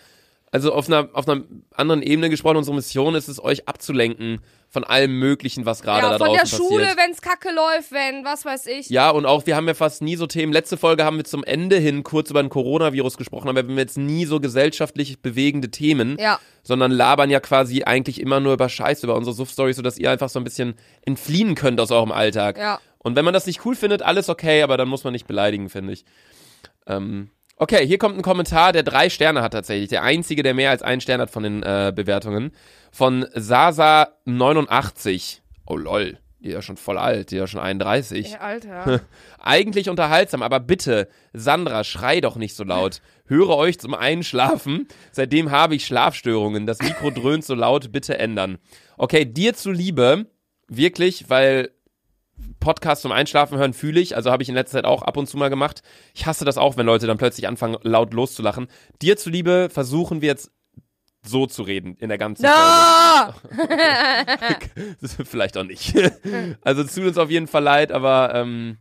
[0.51, 1.44] also auf einer, auf einer
[1.75, 4.39] anderen Ebene gesprochen, unsere Mission ist es, euch abzulenken
[4.70, 6.98] von allem Möglichen, was gerade Ja, da von draußen der Schule, passiert.
[7.06, 8.89] wenn's kacke läuft, wenn, was weiß ich.
[8.89, 10.51] Ja, und auch, wir haben ja fast nie so Themen.
[10.54, 13.77] Letzte Folge haben wir zum Ende hin kurz über den Coronavirus gesprochen, aber wir haben
[13.77, 16.39] jetzt nie so gesellschaftlich bewegende Themen, Ja.
[16.63, 20.30] sondern labern ja quasi eigentlich immer nur über Scheiß, über unsere Suff-Stories, sodass ihr einfach
[20.30, 22.58] so ein bisschen entfliehen könnt aus eurem Alltag.
[22.58, 22.80] Ja.
[23.00, 25.70] Und wenn man das nicht cool findet, alles okay, aber dann muss man nicht beleidigen,
[25.70, 26.04] finde ich.
[26.88, 29.90] Ähm, okay, hier kommt ein Kommentar, der drei Sterne hat tatsächlich.
[29.90, 32.52] Der einzige, der mehr als einen Stern hat von den äh, Bewertungen.
[32.92, 35.40] Von Sasa89.
[35.66, 38.34] Oh lol, die ist ja schon voll alt, die ist ja schon 31.
[38.34, 39.02] Ey, Alter.
[39.40, 43.02] Eigentlich unterhaltsam, aber bitte, Sandra, schrei doch nicht so laut.
[43.26, 44.88] Höre euch zum Einschlafen.
[45.12, 46.66] Seitdem habe ich Schlafstörungen.
[46.66, 48.58] Das Mikro dröhnt so laut, bitte ändern.
[48.98, 50.28] Okay, dir zuliebe,
[50.68, 51.72] wirklich, weil
[52.60, 55.27] Podcast zum Einschlafen hören fühle ich, also habe ich in letzter Zeit auch ab und
[55.27, 55.82] zu mal gemacht.
[56.13, 58.67] Ich hasse das auch, wenn Leute dann plötzlich anfangen, laut loszulachen.
[59.01, 60.51] Dir zuliebe versuchen wir jetzt
[61.24, 62.58] so zu reden in der ganzen Folge.
[62.58, 63.34] Na!
[65.25, 65.94] Vielleicht auch nicht.
[66.62, 68.77] Also es tut uns auf jeden Fall leid, aber ähm,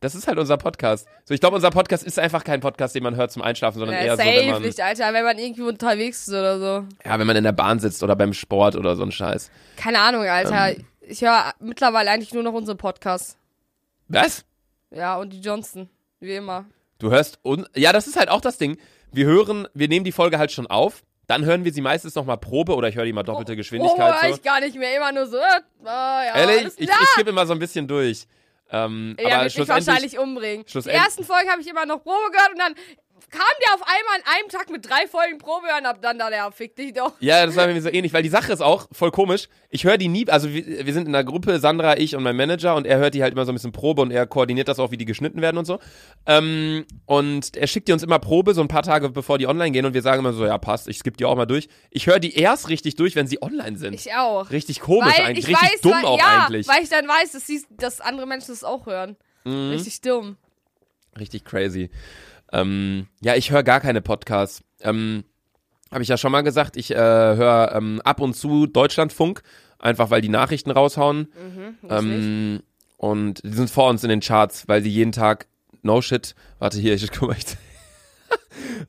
[0.00, 1.06] das ist halt unser Podcast.
[1.24, 3.96] So, ich glaube, unser Podcast ist einfach kein Podcast, den man hört zum Einschlafen, sondern
[3.96, 6.86] Ja, eher so, safe wenn man, nicht, Alter, wenn man irgendwie unterwegs ist oder so.
[7.04, 9.50] ja, wenn man in der Bahn sitzt oder beim Sport oder so ein Scheiß.
[9.76, 10.70] Keine Ahnung, Alter.
[10.70, 10.86] Ähm.
[11.10, 13.36] Ich höre mittlerweile eigentlich nur noch unsere Podcasts.
[14.08, 14.44] Was?
[14.90, 15.88] Ja, und die Johnson.
[16.20, 16.66] Wie immer.
[16.98, 18.78] Du hörst und ja, das ist halt auch das Ding.
[19.12, 22.38] Wir hören, wir nehmen die Folge halt schon auf, dann hören wir sie meistens nochmal
[22.38, 24.22] Probe oder ich höre die mal doppelte Oh, Geschwindigkeit.
[24.22, 24.36] höre so.
[24.36, 24.96] ich gar nicht mehr.
[24.96, 28.26] Immer nur so, äh, oh, ja, Ehrlich, ich, ich skippe immer so ein bisschen durch.
[28.70, 30.64] Ähm, Ja, aber schlussendlich, wahrscheinlich umbringen.
[30.64, 32.74] Die schlussendlich- ersten Folgen habe ich immer noch Probe gehört und dann
[33.28, 36.30] kam der auf einmal an einem Tag mit drei Folgen Probe und ab dann da,
[36.30, 37.12] der fick dich doch.
[37.20, 39.48] Ja, das war mir so ähnlich, weil die Sache ist auch voll komisch.
[39.68, 42.36] Ich höre die nie, also wir, wir sind in einer Gruppe, Sandra, ich und mein
[42.36, 44.78] Manager und er hört die halt immer so ein bisschen Probe und er koordiniert das
[44.78, 45.78] auch, wie die geschnitten werden und so.
[46.26, 49.72] Ähm, und er schickt die uns immer Probe, so ein paar Tage bevor die online
[49.72, 51.68] gehen und wir sagen immer so, ja passt, ich skippe die auch mal durch.
[51.90, 53.94] Ich höre die erst richtig durch, wenn sie online sind.
[53.94, 54.50] Ich auch.
[54.50, 56.68] richtig komisch weil eigentlich, ich richtig weiß, dumm weil, auch ja, eigentlich.
[56.68, 59.16] weil ich dann weiß, dass, sie, dass andere Menschen das auch hören.
[59.44, 59.70] Mhm.
[59.70, 60.36] Richtig dumm.
[61.18, 61.90] Richtig crazy.
[62.52, 64.62] Ähm, ja, ich höre gar keine Podcasts.
[64.80, 65.24] Ähm,
[65.90, 69.42] Habe ich ja schon mal gesagt, ich äh, höre ähm, ab und zu Deutschlandfunk,
[69.78, 71.28] einfach weil die Nachrichten raushauen.
[71.34, 71.88] Mhm.
[71.88, 72.62] Ähm,
[72.96, 75.46] und die sind vor uns in den Charts, weil sie jeden Tag,
[75.82, 77.46] no shit, warte hier, ich guck mal, ich,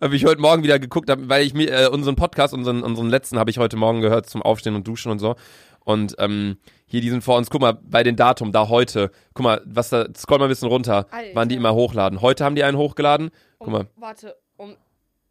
[0.02, 3.40] habe ich heute Morgen wieder geguckt, weil ich mir äh, unseren Podcast, unseren, unseren letzten
[3.40, 5.36] habe ich heute Morgen gehört zum Aufstehen und Duschen und so.
[5.84, 9.44] Und ähm, hier, die sind vor uns, guck mal, bei den Datum, da heute, guck
[9.44, 11.30] mal, was da, scroll mal ein bisschen runter, Alter.
[11.34, 12.22] wann die immer hochladen.
[12.22, 13.32] Heute haben die einen hochgeladen,
[13.64, 13.88] guck mal.
[13.96, 14.76] Warte, um,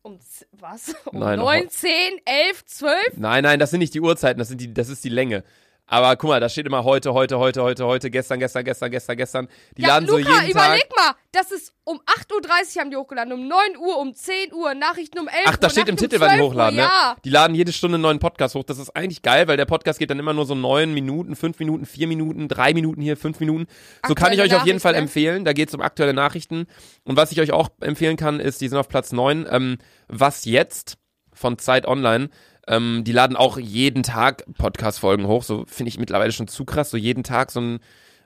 [0.02, 0.18] um,
[0.52, 0.94] was?
[1.06, 1.90] Um Nein, noch 9, 10,
[2.24, 3.16] 11, 12?
[3.16, 5.44] Nein, nein, das sind nicht die Uhrzeiten, das, sind die, das ist die Länge.
[5.92, 9.16] Aber guck mal, da steht immer heute, heute, heute, heute, heute, gestern, gestern, gestern, gestern,
[9.16, 9.48] gestern.
[9.76, 10.96] Die Ja, laden Luca, so jeden überleg Tag.
[10.96, 14.74] mal, das ist um 8.30 Uhr haben die hochgeladen, um 9 Uhr, um 10 Uhr,
[14.74, 15.42] Nachrichten um 11 Uhr.
[15.46, 16.88] Ach, da steht im Nachrichten Titel, um wann die 12 hochladen, Uhr, ne?
[16.88, 17.16] Ja.
[17.24, 18.62] Die laden jede Stunde einen neuen Podcast hoch.
[18.62, 21.58] Das ist eigentlich geil, weil der Podcast geht dann immer nur so neun Minuten, fünf
[21.58, 23.66] Minuten, vier Minuten, drei Minuten hier, fünf Minuten.
[24.06, 25.44] So kann ich Aktuelle euch auf jeden Fall Nachrichten, empfehlen.
[25.44, 26.68] Da geht es um aktuelle Nachrichten.
[27.02, 29.44] Und was ich euch auch empfehlen kann, ist, die sind auf Platz neun.
[29.50, 30.98] Ähm, was jetzt
[31.32, 32.28] von Zeit Online.
[32.70, 35.42] Ähm, die laden auch jeden Tag Podcast-Folgen hoch.
[35.42, 36.90] So finde ich mittlerweile schon zu krass.
[36.90, 37.80] So jeden Tag so ein.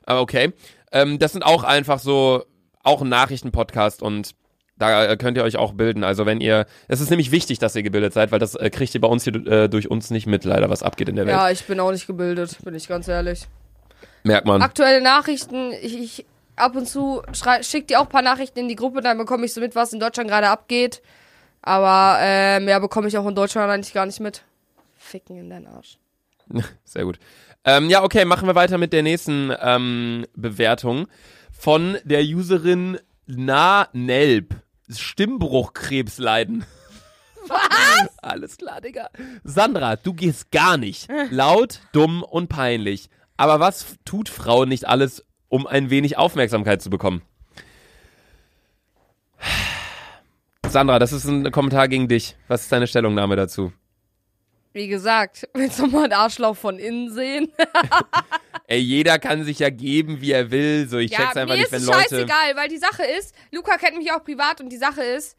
[0.05, 0.53] Aber okay.
[0.91, 2.45] Ähm, das sind auch einfach so,
[2.83, 4.35] auch ein Nachrichten-Podcast und
[4.77, 6.03] da äh, könnt ihr euch auch bilden.
[6.03, 8.93] Also wenn ihr, es ist nämlich wichtig, dass ihr gebildet seid, weil das äh, kriegt
[8.93, 11.35] ihr bei uns hier äh, durch uns nicht mit, leider, was abgeht in der Welt.
[11.35, 13.47] Ja, ich bin auch nicht gebildet, bin ich ganz ehrlich.
[14.23, 14.61] Merkt man.
[14.61, 18.67] Aktuelle Nachrichten, ich, ich ab und zu schrei- schick dir auch ein paar Nachrichten in
[18.67, 21.01] die Gruppe, dann bekomme ich so mit, was in Deutschland gerade abgeht.
[21.65, 24.43] Aber äh, mehr bekomme ich auch in Deutschland eigentlich gar nicht mit.
[24.95, 25.97] Ficken in deinen Arsch.
[26.85, 27.19] Sehr gut.
[27.65, 31.07] Ähm, ja, okay, machen wir weiter mit der nächsten ähm, Bewertung
[31.51, 34.53] von der Userin Na Nelb.
[34.87, 36.63] Stimmbruchkrebs leiden.
[37.47, 38.09] Was?
[38.21, 39.09] Alles klar, Digga.
[39.43, 41.07] Sandra, du gehst gar nicht.
[41.31, 43.09] Laut, dumm und peinlich.
[43.37, 47.21] Aber was tut Frau nicht alles, um ein wenig Aufmerksamkeit zu bekommen?
[50.75, 52.35] Sandra, das ist ein Kommentar gegen dich.
[52.49, 53.71] Was ist deine Stellungnahme dazu?
[54.73, 57.49] Wie gesagt, willst du mal ein Arschloch von innen sehen?
[58.67, 60.85] Ey, jeder kann sich ja geben, wie er will.
[60.89, 61.99] So, ich ja, check's einfach mir nicht, ist wenn es Leute.
[62.01, 65.37] scheißegal, weil die Sache ist, Luca kennt mich auch privat und die Sache ist,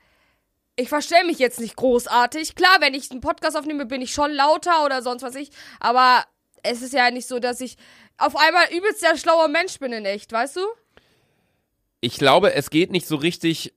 [0.75, 2.55] ich verstelle mich jetzt nicht großartig.
[2.55, 6.25] Klar, wenn ich einen Podcast aufnehme, bin ich schon lauter oder sonst was ich, aber
[6.63, 7.77] es ist ja nicht so, dass ich
[8.17, 10.61] auf einmal übelst der schlaue Mensch bin in echt, weißt du?
[12.01, 13.75] Ich glaube, es geht nicht so richtig.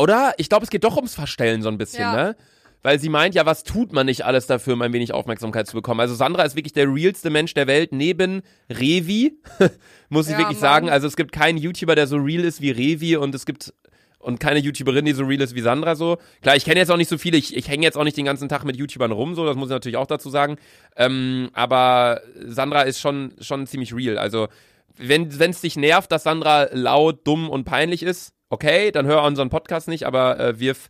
[0.00, 0.32] Oder?
[0.38, 2.14] Ich glaube, es geht doch ums Verstellen so ein bisschen, Ja.
[2.16, 2.36] ne?
[2.82, 5.74] Weil sie meint, ja, was tut man nicht alles dafür, um ein wenig Aufmerksamkeit zu
[5.74, 6.00] bekommen?
[6.00, 9.38] Also Sandra ist wirklich der realste Mensch der Welt, neben Revi,
[10.08, 10.60] muss ich Ja, wirklich Mann.
[10.70, 10.90] sagen.
[10.90, 13.74] Also es gibt keinen YouTuber, der so real ist wie Revi und es gibt
[14.18, 16.16] und keine YouTuberin, die so real ist wie Sandra so.
[16.42, 18.24] Klar, ich kenne jetzt auch nicht so viele, ich, ich hänge jetzt auch nicht den
[18.26, 20.56] ganzen Tag mit YouTubern rum, so, das muss ich natürlich auch dazu sagen.
[20.96, 24.16] Ähm, aber Sandra ist schon, schon ziemlich real.
[24.18, 24.48] Also,
[24.96, 29.48] wenn es dich nervt, dass Sandra laut, dumm und peinlich ist, okay, dann hör unseren
[29.48, 30.88] Podcast nicht, aber äh, wirf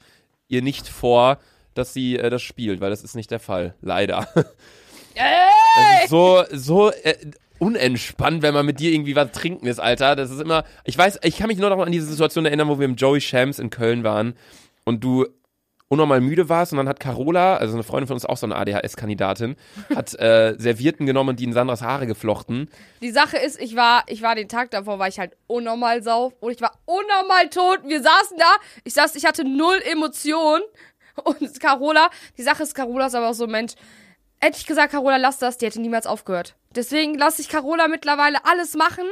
[0.49, 1.39] ihr nicht vor,
[1.75, 3.75] dass sie äh, das spielt, weil das ist nicht der Fall.
[3.81, 4.27] Leider.
[5.15, 6.09] Ey!
[6.09, 7.15] so, so äh,
[7.59, 10.17] unentspannt, wenn man mit dir irgendwie was trinken ist, Alter.
[10.17, 10.65] Das ist immer.
[10.85, 13.21] Ich weiß, ich kann mich nur noch an diese Situation erinnern, wo wir im Joey
[13.21, 14.35] Shams in Köln waren
[14.85, 15.27] und du
[15.91, 18.55] unnormal müde warst und dann hat Carola, also eine Freundin von uns, auch so eine
[18.55, 19.57] ADHS-Kandidatin,
[19.95, 22.71] hat äh, Servietten genommen und die in Sandras Haare geflochten.
[23.03, 26.33] Die Sache ist, ich war, ich war den Tag davor, war ich halt unnormal sauf
[26.39, 27.81] und ich war unnormal tot.
[27.85, 30.63] Wir saßen da, ich saß, ich hatte null Emotionen
[31.25, 33.73] und Carola, die Sache ist, Carola ist aber auch so ein Mensch.
[34.41, 36.55] Hätte ich gesagt, Carola, lass das, die hätte niemals aufgehört.
[36.75, 39.05] Deswegen lasse ich Carola mittlerweile alles machen.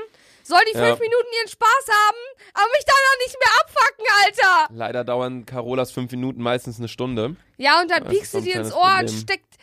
[0.48, 0.86] Soll die Ja.
[0.86, 2.16] fünf Minuten ihren Spaß haben,
[2.54, 4.74] aber mich danach nicht mehr abfacken, Alter.
[4.74, 7.36] Leider dauern Carolas fünf Minuten meistens eine Stunde.
[7.58, 9.18] Ja, und dann Das piekst du dir ins Ohr und Problem.
[9.18, 9.54] steckt,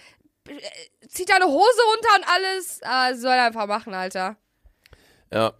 [0.47, 2.79] äh, zieht deine Hose runter und alles.
[2.83, 4.37] Ah, soll einfach machen, Alter.
[5.33, 5.53] Ja.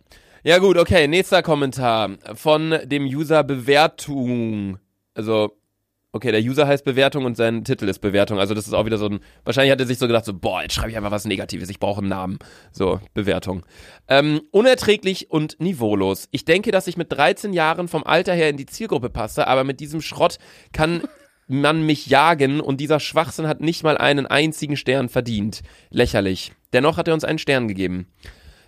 [0.44, 1.08] Ja, gut, okay.
[1.08, 4.78] Nächster Kommentar von dem User Bewertung.
[5.16, 5.58] Also,
[6.16, 8.40] okay, der User heißt Bewertung und sein Titel ist Bewertung.
[8.40, 9.20] Also, das ist auch wieder so ein.
[9.44, 11.70] Wahrscheinlich hat er sich so gedacht, so, boah, jetzt schreibe ich einfach was Negatives.
[11.70, 12.40] Ich brauche einen Namen.
[12.72, 13.66] So, Bewertung.
[14.08, 16.30] Ähm, unerträglich und niveaulos.
[16.32, 19.66] Ich denke, dass ich mit 13 Jahren vom Alter her in die Zielgruppe passe, aber
[19.66, 20.38] mit diesem Schrott
[20.72, 21.04] kann
[21.48, 25.64] man mich jagen und dieser Schwachsinn hat nicht mal einen einzigen Stern verdient.
[25.90, 26.54] Lächerlich.
[26.72, 28.08] Dennoch hat er uns einen Stern gegeben.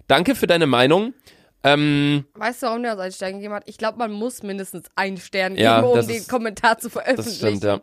[0.07, 1.13] Danke für deine Meinung.
[1.63, 3.63] Ähm, Weißt du, warum der uns einen Stern gegeben hat?
[3.65, 6.87] Ich glaube, man muss mindestens einen Stern geben, Ja, um das den ist- Kommentar zu
[6.89, 7.37] das veröffentlichen.
[7.57, 7.81] stimmt, ja.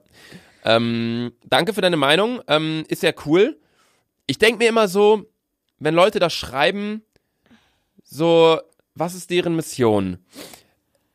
[0.64, 2.40] Ähm, danke für deine Meinung.
[2.48, 3.58] Ähm, ist ja cool.
[4.26, 5.24] Ich denke mir immer so,
[5.78, 7.02] wenn Leute das schreiben,
[8.04, 8.58] so,
[8.94, 10.18] was ist deren Mission?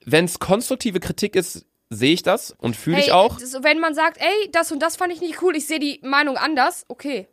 [0.06, 3.40] Wenn es konstruktive Kritik ist, sehe ich das und fühle Hey, ich auch.
[3.40, 6.00] das- wenn man sagt, ey, das und das fand ich nicht cool, ich sehe die
[6.04, 7.28] Meinung anders, okay.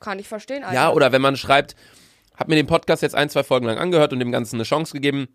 [0.00, 0.74] Kann ich verstehen, Alter.
[0.74, 1.74] Ja, oder wenn man schreibt,
[2.36, 4.92] hab mir den Podcast jetzt ein, zwei Folgen lang angehört und dem Ganzen eine Chance
[4.92, 5.28] gegeben.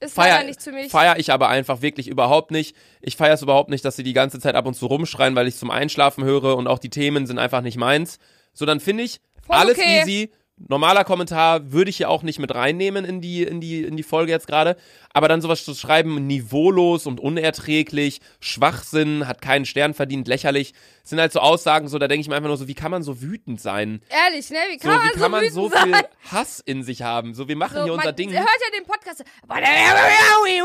[0.00, 0.90] Ist Feier, nichts für mich.
[0.90, 2.74] feier ich aber einfach wirklich überhaupt nicht.
[3.02, 5.46] Ich feiere es überhaupt nicht, dass sie die ganze Zeit ab und zu rumschreien, weil
[5.46, 8.18] ich zum Einschlafen höre und auch die Themen sind einfach nicht meins.
[8.54, 10.00] So, dann finde ich Voll alles okay.
[10.00, 10.32] easy.
[10.56, 14.02] Normaler Kommentar würde ich hier auch nicht mit reinnehmen in die, in die, in die
[14.02, 14.76] Folge jetzt gerade.
[15.12, 21.18] Aber dann sowas zu schreiben, niveaulos und unerträglich, Schwachsinn, hat keinen Stern verdient, lächerlich, sind
[21.18, 23.20] halt so Aussagen, so, da denke ich mir einfach nur so, wie kann man so
[23.20, 24.00] wütend sein?
[24.08, 24.58] Ehrlich, ne?
[24.70, 25.92] Wie So, kann man wie kann man wütend so sein?
[25.94, 27.34] viel Hass in sich haben?
[27.34, 28.30] So, wir machen So, hier unser man Ding.
[28.32, 29.24] hört ja den Podcast.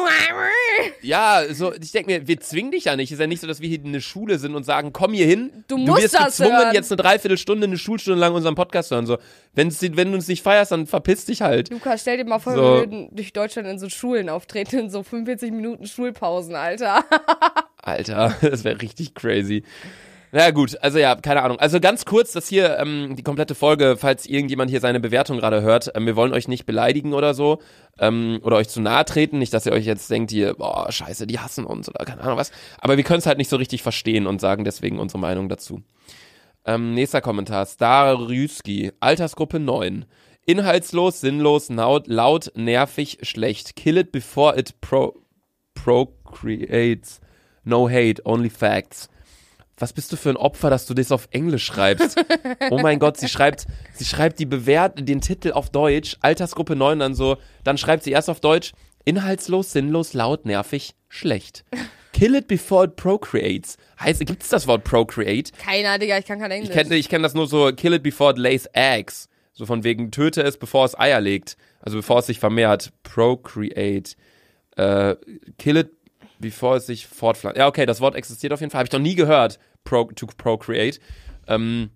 [1.01, 3.11] Ja, so, ich denke mir, wir zwingen dich ja nicht.
[3.11, 5.25] Ist ja nicht so, dass wir hier in eine Schule sind und sagen, komm hier
[5.25, 5.63] hin.
[5.67, 6.73] Du musst wirst das gezwungen, hören.
[6.73, 9.05] jetzt eine Dreiviertelstunde, eine Schulstunde lang unseren Podcast zu hören.
[9.05, 9.17] So,
[9.53, 11.69] wenn's, wenn du uns nicht feierst, dann verpiss dich halt.
[11.69, 12.61] Lukas, stell dir mal vor, So.
[12.61, 17.03] wir würden durch Deutschland in so Schulen auftreten, in so 45 Minuten Schulpausen, Alter.
[17.77, 19.63] Alter, das wäre richtig crazy.
[20.31, 21.59] Na gut, also ja, keine Ahnung.
[21.59, 25.61] Also ganz kurz, das hier, ähm, die komplette Folge, falls irgendjemand hier seine Bewertung gerade
[25.61, 27.59] hört, ähm, wir wollen euch nicht beleidigen oder so,
[27.99, 31.25] ähm, oder euch zu nahe treten, nicht, dass ihr euch jetzt denkt, hier, boah, scheiße,
[31.25, 32.51] die hassen uns oder keine Ahnung was.
[32.79, 35.81] Aber wir können es halt nicht so richtig verstehen und sagen deswegen unsere Meinung dazu.
[36.65, 40.05] Ähm, nächster Kommentar, Starrüski, Altersgruppe 9.
[40.45, 43.75] Inhaltslos, sinnlos, laut, laut, nervig, schlecht.
[43.75, 45.19] Kill it before it pro
[45.73, 47.19] procreates.
[47.63, 49.09] No hate, only facts.
[49.77, 52.23] Was bist du für ein Opfer, dass du das auf Englisch schreibst?
[52.69, 56.99] Oh mein Gott, sie schreibt, sie schreibt die Bewert den Titel auf Deutsch, Altersgruppe 9,
[56.99, 58.71] dann so, dann schreibt sie erst auf Deutsch,
[59.03, 61.65] inhaltslos, sinnlos, laut, nervig, schlecht.
[62.13, 63.77] Kill it before it procreates.
[63.99, 65.51] Heißt, gibt's das Wort procreate?
[65.57, 66.69] Keiner, Digga, ich kann kein Englisch.
[66.69, 69.27] Ich kenne ich kenn das nur so, kill it before it lays eggs.
[69.57, 71.57] So von wegen, töte es, bevor es Eier legt.
[71.79, 72.91] Also bevor es sich vermehrt.
[73.03, 74.15] Procreate.
[74.75, 75.15] Äh,
[75.57, 75.89] kill it
[76.39, 77.57] bevor es sich fortpflanzt.
[77.57, 78.79] Ja, okay, das Wort existiert auf jeden Fall.
[78.79, 79.57] Habe ich noch nie gehört.
[79.85, 80.99] Pro, to procreate.
[81.47, 81.89] Ähm,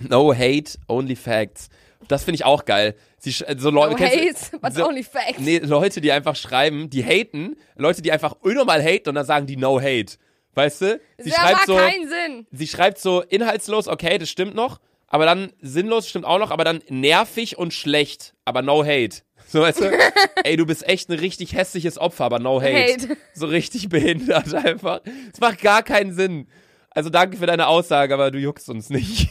[0.00, 1.68] no hate, only facts.
[2.08, 2.94] Das finde ich auch geil.
[3.18, 5.38] Sie, so Leute, no kennst hate, but so- only facts.
[5.38, 9.46] Nee, Leute, die einfach schreiben, die haten, Leute, die einfach unnormal haten und dann sagen
[9.46, 10.16] die no hate.
[10.54, 11.00] Weißt du?
[11.18, 12.46] Sie das schreibt macht so, keinen Sinn.
[12.52, 14.80] sie schreibt so inhaltslos, okay, das stimmt noch,
[15.14, 19.18] aber dann sinnlos stimmt auch noch, aber dann nervig und schlecht, aber no hate.
[19.46, 19.98] So, weißt du,
[20.42, 22.74] ey, du bist echt ein richtig hässliches Opfer, aber no hate.
[22.94, 23.16] Hate.
[23.34, 25.02] So richtig behindert einfach.
[25.32, 26.48] Es macht gar keinen Sinn.
[26.90, 29.28] Also danke für deine Aussage, aber du juckst uns nicht.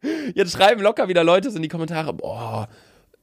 [0.34, 2.68] Jetzt schreiben locker wieder Leute so in die Kommentare, boah,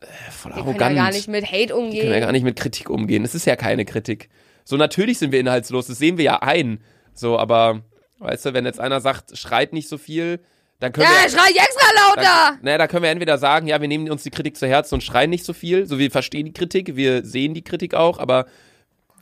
[0.02, 0.80] äh, voll Wir arrogant.
[0.80, 2.20] können ja gar nicht mit Hate Wir können ja umgehen.
[2.22, 3.24] gar nicht mit Kritik umgehen.
[3.24, 4.28] Es ist ja keine Kritik.
[4.66, 6.82] So, natürlich sind wir inhaltslos, das sehen wir ja ein.
[7.14, 7.84] So, aber,
[8.20, 10.42] weißt du, wenn jetzt einer sagt, schreit nicht so viel,
[10.80, 11.30] dann können Ja, wir.
[11.30, 12.22] schrei ich extra lauter!
[12.56, 14.96] Dann, naja, da können wir entweder sagen, ja, wir nehmen uns die Kritik zu Herzen
[14.96, 15.86] und schreien nicht so viel.
[15.86, 18.46] So, wir verstehen die Kritik, wir sehen die Kritik auch, aber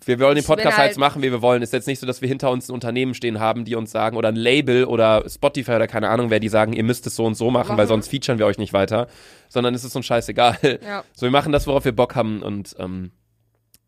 [0.07, 1.63] wir wollen den Podcast halt halt- machen, wie wir wollen.
[1.63, 4.17] Ist jetzt nicht so, dass wir hinter uns ein Unternehmen stehen haben, die uns sagen,
[4.17, 7.25] oder ein Label oder Spotify oder keine Ahnung wer, die sagen, ihr müsst es so
[7.25, 7.87] und so machen, weil Machen.
[7.87, 9.07] sonst featuren wir euch nicht weiter.
[9.49, 10.57] Sondern es ist uns scheißegal.
[10.85, 11.03] Ja.
[11.13, 13.11] So, wir machen das, worauf wir Bock haben und ähm,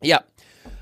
[0.01, 0.21] ja.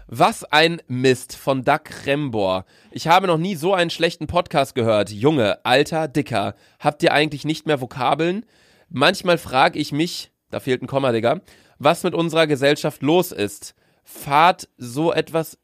[0.08, 2.66] Was ein Mist von Doug Rembor.
[2.92, 5.10] Ich habe noch nie so einen schlechten Podcast gehört.
[5.10, 6.54] Junge, alter, dicker.
[6.80, 8.46] Habt ihr eigentlich nicht mehr Vokabeln?
[8.88, 11.42] Manchmal frage ich mich, da fehlt ein Komma, Digga,
[11.80, 13.74] was mit unserer Gesellschaft los ist.
[14.04, 15.58] Fahrt so etwas.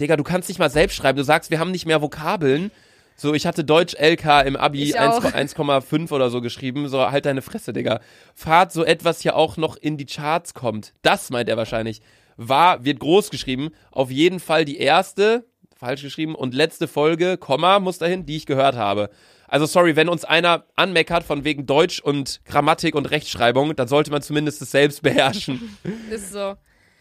[0.00, 1.16] Digga, du kannst nicht mal selbst schreiben.
[1.16, 2.72] Du sagst, wir haben nicht mehr Vokabeln.
[3.14, 5.22] So, ich hatte Deutsch LK im Abi Ich auch.
[5.22, 6.88] 1, 1,5 oder so geschrieben.
[6.88, 8.00] So, halt deine Fresse, Digga.
[8.34, 10.92] Fahrt so etwas hier auch noch in die Charts kommt.
[11.02, 12.02] Das meint er wahrscheinlich.
[12.36, 13.70] War, wird groß geschrieben.
[13.90, 18.46] Auf jeden Fall die erste, falsch geschrieben, und letzte Folge, Komma, muss dahin, die ich
[18.46, 19.10] gehört habe.
[19.48, 24.10] Also sorry, wenn uns einer anmeckert von wegen Deutsch und Grammatik und Rechtschreibung, dann sollte
[24.10, 25.76] man zumindest es selbst beherrschen.
[26.10, 26.56] Ist so.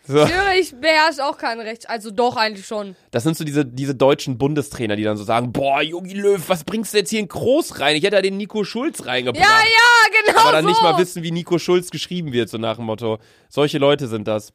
[0.07, 0.23] So.
[0.23, 1.89] Ich höre, ich beherrsche auch kein Recht.
[1.89, 2.95] Also doch, eigentlich schon.
[3.09, 6.63] Das sind so diese, diese deutschen Bundestrainer, die dann so sagen, boah, Jogi Löw, was
[6.63, 7.95] bringst du jetzt hier in Groß rein?
[7.95, 9.43] Ich hätte da den Nico Schulz reingebracht.
[9.43, 10.69] Ja, ja, genau aber dann so.
[10.69, 13.17] nicht mal wissen, wie Nico Schulz geschrieben wird, so nach dem Motto.
[13.49, 14.53] Solche Leute sind das.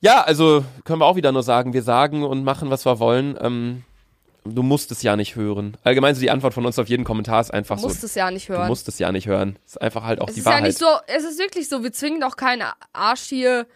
[0.00, 3.36] Ja, also können wir auch wieder nur sagen, wir sagen und machen, was wir wollen.
[3.40, 3.84] Ähm,
[4.44, 5.76] du musst es ja nicht hören.
[5.82, 7.88] Allgemein so die Antwort von uns auf jeden Kommentar ist einfach Du so.
[7.88, 8.68] musst es ja nicht Du hören.
[8.68, 9.58] musst es ja nicht hören.
[9.66, 10.60] ist einfach halt auch es die ist Wahrheit.
[10.60, 13.66] ja nicht so, es ist wirklich so, wir zwingen doch keinen Arsch hier.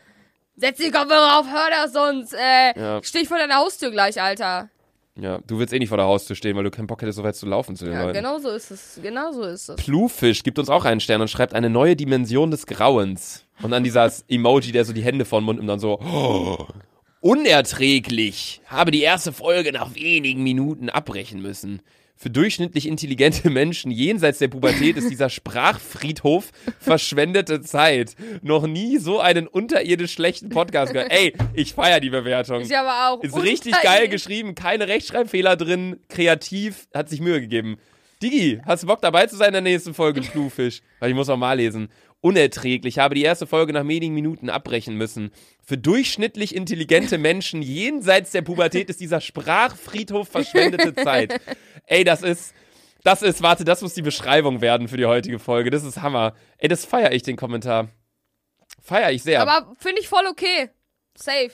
[0.56, 2.34] Setz die Kopfhörer auf, hör das sonst.
[2.34, 3.00] Äh, Ja.
[3.02, 4.68] steh ich vor deiner Haustür gleich, Alter.
[5.16, 7.24] Ja, du willst eh nicht vor der Haustür stehen, weil du keinen Bock hättest, so
[7.24, 8.14] weit zu laufen zu den Ja, Leuten.
[8.14, 8.98] genau so ist es.
[9.02, 9.76] Genau so ist es.
[9.76, 13.44] Plufisch gibt uns auch einen Stern und schreibt eine neue Dimension des Grauens.
[13.62, 16.66] Und dann dieser Emoji, der so die Hände vor den Mund und dann so, oh,
[17.20, 18.60] unerträglich.
[18.66, 21.80] Habe die erste Folge nach wenigen Minuten abbrechen müssen.
[22.22, 28.14] Für durchschnittlich intelligente Menschen jenseits der Pubertät ist dieser Sprachfriedhof verschwendete Zeit.
[28.42, 31.10] Noch nie so einen unterirdisch schlechten Podcast gehört.
[31.10, 32.60] Ey, ich feier die Bewertung.
[32.60, 33.24] Ich aber auch.
[33.24, 37.78] Ist richtig geil geschrieben, keine Rechtschreibfehler drin, kreativ, hat sich Mühe gegeben.
[38.22, 40.80] Digi, hast du Bock dabei zu sein in der nächsten Folge Bluefish?
[41.00, 41.88] Weil ich muss auch mal lesen.
[42.22, 45.32] Unerträglich, habe die erste Folge nach wenigen Minuten abbrechen müssen.
[45.64, 51.40] Für durchschnittlich intelligente Menschen jenseits der Pubertät ist dieser Sprachfriedhof verschwendete Zeit.
[51.86, 52.54] Ey, das ist,
[53.02, 55.70] das ist, warte, das muss die Beschreibung werden für die heutige Folge.
[55.70, 56.34] Das ist Hammer.
[56.58, 57.88] Ey, das feiere ich, den Kommentar.
[58.80, 59.42] Feier ich sehr.
[59.42, 60.70] Aber finde ich voll okay.
[61.16, 61.50] Safe.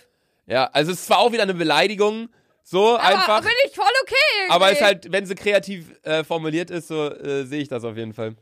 [0.47, 2.29] ja, also es ist zwar auch wieder eine Beleidigung,
[2.63, 3.39] so Aber einfach.
[3.39, 4.15] finde ich voll okay.
[4.41, 4.55] Irgendwie.
[4.55, 7.85] Aber es ist halt, wenn sie kreativ äh, formuliert ist, so äh, sehe ich das
[7.85, 8.37] auf jeden Fall.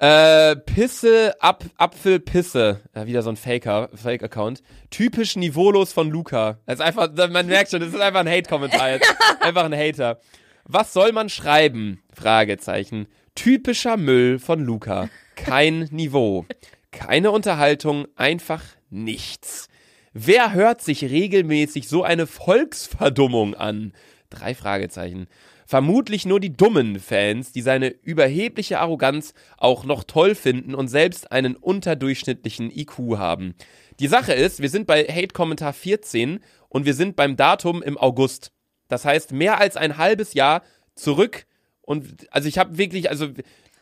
[0.00, 2.80] Äh, Pisse, Ap Apfel, Pisse.
[2.94, 4.62] Ja, wieder so ein Faker, Fake-Account.
[4.90, 6.58] Typisch niveaulos von Luca.
[6.66, 9.12] Das ist einfach, man merkt schon, das ist einfach ein Hate-Kommentar jetzt.
[9.40, 10.20] Einfach ein Hater.
[10.64, 12.02] Was soll man schreiben?
[12.14, 13.08] Fragezeichen.
[13.34, 15.08] Typischer Müll von Luca.
[15.34, 16.44] Kein Niveau.
[16.90, 19.68] Keine Unterhaltung, einfach nichts.
[20.12, 23.92] Wer hört sich regelmäßig so eine Volksverdummung an?
[24.30, 25.28] Drei Fragezeichen.
[25.70, 31.30] Vermutlich nur die dummen Fans, die seine überhebliche Arroganz auch noch toll finden und selbst
[31.30, 33.54] einen unterdurchschnittlichen IQ haben.
[34.00, 38.50] Die Sache ist, wir sind bei Hate-Kommentar 14 und wir sind beim Datum im August.
[38.88, 40.62] Das heißt, mehr als ein halbes Jahr
[40.94, 41.44] zurück
[41.82, 43.28] und also ich habe wirklich, also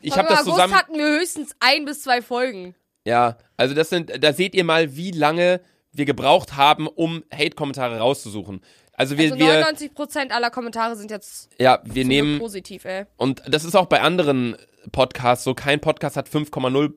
[0.01, 0.75] ich Aber habe das August zusammen.
[0.75, 2.75] hatten wir höchstens ein bis zwei Folgen.
[3.05, 5.61] Ja, also das sind, da seht ihr mal, wie lange
[5.93, 8.61] wir gebraucht haben, um Hate-Kommentare rauszusuchen.
[8.97, 13.05] Also wir, Also wir, 99% aller Kommentare sind jetzt ja, wir nehmen, positiv, ey.
[13.17, 14.57] und das ist auch bei anderen
[14.93, 16.95] Podcasts so, kein Podcast hat 5,0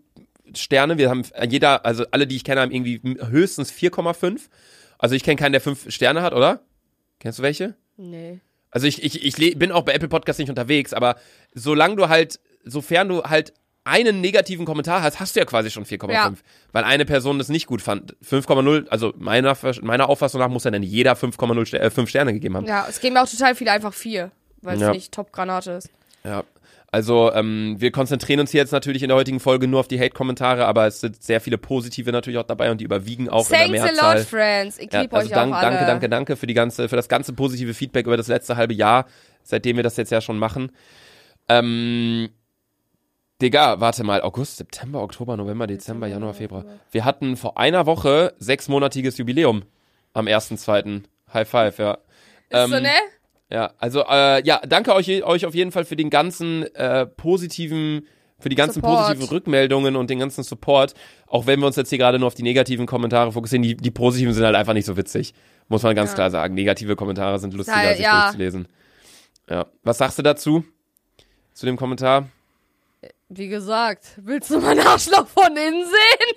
[0.56, 0.98] Sterne.
[0.98, 4.50] Wir haben jeder, also alle, die ich kenne, haben irgendwie höchstens 4,5.
[4.98, 6.62] Also ich kenne keinen, der 5 Sterne hat, oder?
[7.20, 7.76] Kennst du welche?
[7.98, 8.40] Nee.
[8.72, 11.18] Also ich, ich, ich bin auch bei Apple Podcasts nicht unterwegs, aber
[11.54, 13.54] solange du halt, sofern du halt
[13.90, 16.12] einen negativen Kommentar hast, hast du ja quasi schon 4,5.
[16.14, 16.34] Ja.
[16.72, 18.16] Weil eine Person das nicht gut fand.
[18.24, 22.34] 5,0, also meiner, meiner Auffassung nach muss ja dann jeder 5,0 Ster äh, 5 Sterne
[22.34, 22.66] gegeben haben.
[22.66, 24.92] Ja, es geben auch total viele einfach vier, weil es Ja.
[24.92, 25.90] nicht Top-Granate ist.
[26.24, 26.44] Ja.
[26.92, 30.00] Also ähm, wir konzentrieren uns hier jetzt natürlich in der heutigen Folge nur auf die
[30.00, 33.68] Hate-Kommentare, aber es sind sehr viele positive natürlich auch dabei und die überwiegen auch Thanks
[33.68, 34.18] in der a Mehrzahl.
[34.18, 34.80] lot, friends.
[34.80, 35.70] Ich Ja, also euch dank, auch alle.
[35.70, 38.74] danke, danke, danke für die ganze, für das ganze positive Feedback über das letzte halbe
[38.74, 39.06] Jahr,
[39.44, 40.72] seitdem wir das jetzt ja schon machen.
[41.48, 42.30] Ähm,
[43.42, 46.66] Digga, warte mal, August, September, Oktober, November, Dezember, Januar, Februar.
[46.92, 49.64] Wir hatten vor einer Woche sechsmonatiges Jubiläum
[50.14, 51.04] am 1.2.
[51.34, 51.94] High five, ja.
[52.50, 52.90] Ist so, Ähm, ne?
[53.50, 58.06] Ja, also äh, ja, danke euch, euch auf jeden Fall für den ganzen äh, positiven,
[58.40, 59.08] für die ganzen Support.
[59.08, 60.94] positiven Rückmeldungen und den ganzen Support.
[61.26, 63.92] Auch wenn wir uns jetzt hier gerade nur auf die negativen Kommentare fokussieren, die, die
[63.92, 65.34] positiven sind halt einfach nicht so witzig.
[65.68, 66.16] Muss man ganz Ja.
[66.16, 66.56] klar sagen.
[66.56, 68.22] Negative Kommentare sind lustiger, sich ja.
[68.24, 68.68] durchzulesen.
[69.50, 69.66] Ja.
[69.84, 70.64] Was sagst du dazu?
[71.54, 72.28] Zu dem Kommentar?
[73.32, 76.36] Wie gesagt, willst du mein Arschloch von innen sehen?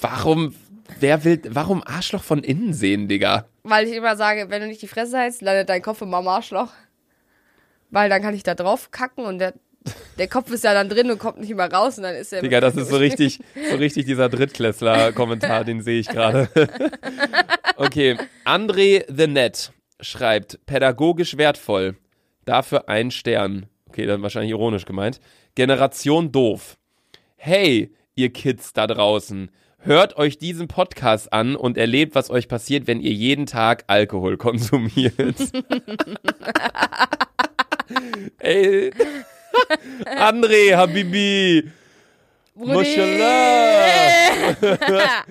[0.00, 0.54] Warum,
[1.00, 3.46] wer will, warum Arschloch von innen sehen, Digga?
[3.64, 6.70] Weil ich immer sage, wenn du nicht die Fresse hältst, landet dein Kopf im Arschloch.
[7.90, 9.54] Weil dann kann ich da drauf kacken und der,
[10.18, 12.42] der Kopf ist ja dann drin und kommt nicht mehr raus und dann ist er.
[12.42, 16.48] Digga, das ist so richtig, so richtig dieser Drittklässler-Kommentar, den sehe ich gerade.
[17.76, 21.96] okay, André The Net schreibt, pädagogisch wertvoll,
[22.44, 23.66] dafür ein Stern.
[23.90, 25.20] Okay, dann wahrscheinlich ironisch gemeint.
[25.56, 26.78] Generation doof.
[27.34, 32.86] Hey, ihr Kids da draußen, hört euch diesen Podcast an und erlebt, was euch passiert,
[32.86, 35.34] wenn ihr jeden Tag Alkohol konsumiert.
[38.38, 38.92] Ey,
[40.04, 41.68] André, Habibi.
[42.54, 43.24] Mashallah.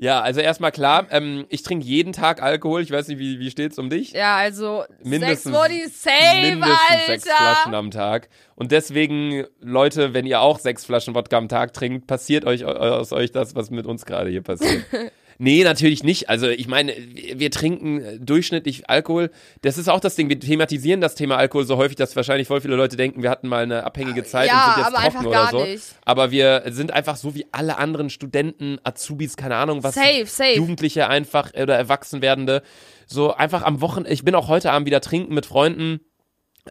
[0.00, 2.82] Ja, also erstmal klar, ähm, ich trinke jeden Tag Alkohol.
[2.82, 4.12] Ich weiß nicht, wie, wie steht's um dich?
[4.12, 7.76] Ja, also Mindestens- Sex Body Save, Mindestens sechs Flaschen Alter.
[7.78, 8.28] am Tag.
[8.54, 13.12] Und deswegen, Leute, wenn ihr auch sechs Flaschen Wodka am Tag trinkt, passiert euch aus
[13.12, 14.84] euch das, was mit uns gerade hier passiert.
[15.38, 16.28] nee, natürlich nicht.
[16.28, 16.92] Also ich meine,
[17.34, 19.30] wir trinken äh, durchschnittlich Alkohol.
[19.62, 20.28] Das ist auch das Ding.
[20.28, 23.48] Wir thematisieren das Thema Alkohol so häufig, dass wahrscheinlich voll viele Leute denken, wir hatten
[23.48, 25.64] mal eine abhängige Zeit Ja, und sind jetzt aber trocken oder so.
[25.64, 25.84] nicht.
[26.04, 29.94] Aber wir sind einfach so wie alle anderen Studenten, Azubis, keine Ahnung was.
[29.94, 30.56] Safe, safe.
[30.56, 32.62] Jugendliche einfach oder Erwachsenwerdende.
[33.06, 34.12] So einfach am Wochenende.
[34.12, 36.00] Ich bin auch heute Abend wieder trinken mit Freunden.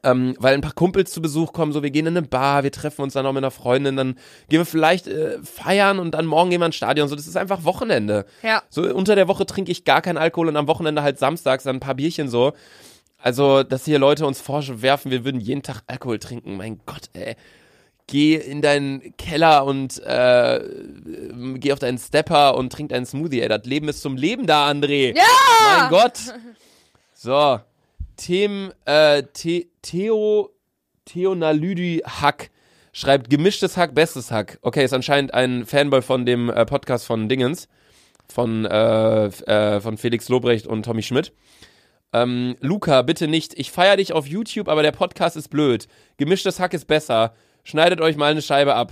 [0.03, 2.71] Ähm, weil ein paar Kumpels zu Besuch kommen, so wir gehen in eine Bar, wir
[2.71, 4.15] treffen uns dann auch mit einer Freundin, dann
[4.49, 7.07] gehen wir vielleicht äh, feiern und dann morgen gehen wir ins Stadion.
[7.07, 8.25] So, das ist einfach Wochenende.
[8.43, 8.63] Ja.
[8.69, 11.77] So unter der Woche trinke ich gar keinen Alkohol und am Wochenende halt samstags dann
[11.77, 12.53] ein paar Bierchen so.
[13.19, 16.57] Also, dass hier Leute uns vorwerfen, wir würden jeden Tag Alkohol trinken.
[16.57, 17.35] Mein Gott, ey.
[18.05, 20.61] Geh in deinen Keller und äh,
[21.55, 23.49] geh auf deinen Stepper und trink deinen Smoothie, ey.
[23.49, 25.15] Das Leben ist zum Leben da, André.
[25.15, 25.23] Ja!
[25.79, 26.19] Mein Gott.
[27.19, 27.59] So.
[28.17, 30.51] Themen, äh, The Theo,
[31.05, 32.49] Theonalydi Hack
[32.91, 34.59] schreibt gemischtes Hack, bestes Hack.
[34.61, 37.67] Okay, ist anscheinend ein Fanboy von dem äh, Podcast von Dingens.
[38.29, 41.31] Von, äh, äh, von Felix Lobrecht und Tommy Schmidt.
[42.11, 43.57] Ähm, Luca, bitte nicht.
[43.57, 45.87] Ich feier dich auf YouTube, aber der Podcast ist blöd.
[46.17, 47.33] Gemischtes Hack ist besser.
[47.63, 48.91] Schneidet euch mal eine Scheibe ab.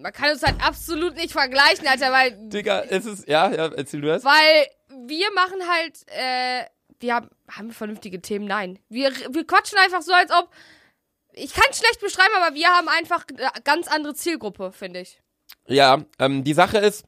[0.00, 4.00] Man kann uns halt absolut nicht vergleichen, Alter, weil, Digga, es ist, ja, ja, erzähl
[4.00, 4.24] du das.
[4.24, 4.66] weil
[5.06, 6.64] wir machen halt, äh,
[7.00, 8.46] wir haben, haben wir vernünftige Themen?
[8.46, 8.78] Nein.
[8.88, 10.50] Wir, wir quatschen einfach so, als ob,
[11.32, 15.20] ich kann es schlecht beschreiben, aber wir haben einfach eine ganz andere Zielgruppe, finde ich.
[15.66, 17.04] Ja, ähm, die Sache ist,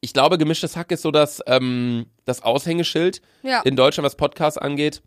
[0.00, 3.60] ich glaube, gemischtes Hack ist so das, ähm, das Aushängeschild Ja.
[3.62, 5.02] in Deutschland, was Podcasts angeht.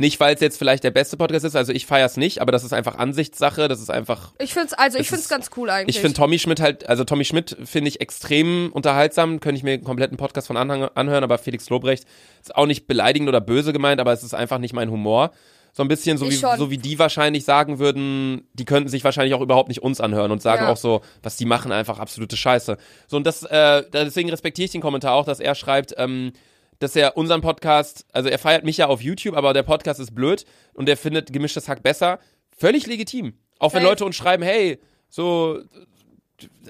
[0.00, 2.62] Nicht, weil es jetzt vielleicht der beste Podcast ist, also ich feier's nicht, aber das
[2.62, 4.32] ist einfach Ansichtssache, das ist einfach.
[4.38, 5.96] Ich find's, also ich Es find's ist- ganz cool eigentlich.
[5.96, 9.72] Ich finde Tommy Schmidt halt, also Tommy Schmidt finde ich extrem unterhaltsam, könnte ich mir
[9.72, 12.04] einen kompletten Podcast von anhang- anhören, aber Felix Lobrecht
[12.40, 15.32] ist auch nicht beleidigend oder böse gemeint, aber es ist einfach nicht mein Humor.
[15.72, 16.56] So ein bisschen so wie, schon.
[16.58, 20.30] so wie die wahrscheinlich sagen würden, die könnten sich wahrscheinlich auch überhaupt nicht uns anhören
[20.30, 20.72] und sagen Ja.
[20.72, 22.78] auch so, was die machen, einfach absolute Scheiße.
[23.08, 26.32] So und das, äh, deswegen respektiere ich den Kommentar auch, dass er schreibt, ähm,
[26.78, 30.14] dass er unseren Podcast, also er feiert mich ja auf YouTube, aber der Podcast ist
[30.14, 32.18] blöd und er findet gemischtes Hack besser.
[32.56, 33.34] Völlig legitim.
[33.58, 33.82] Auch wenn.
[33.82, 35.60] Leute uns schreiben, hey, so,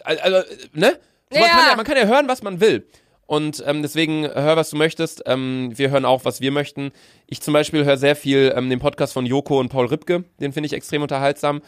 [0.04, 0.42] also,
[0.72, 0.98] ne?
[1.30, 1.48] So, man, Ja.
[1.48, 2.86] kann ja, man kann ja hören, was man will.
[3.26, 5.22] Und ähm, deswegen hör, was du möchtest.
[5.26, 6.92] Ähm, wir hören auch, was wir möchten.
[7.26, 10.24] Ich zum Beispiel höre sehr viel ähm, den Podcast von Joko und Paul Ripke.
[10.40, 11.60] Den finde ich extrem unterhaltsam.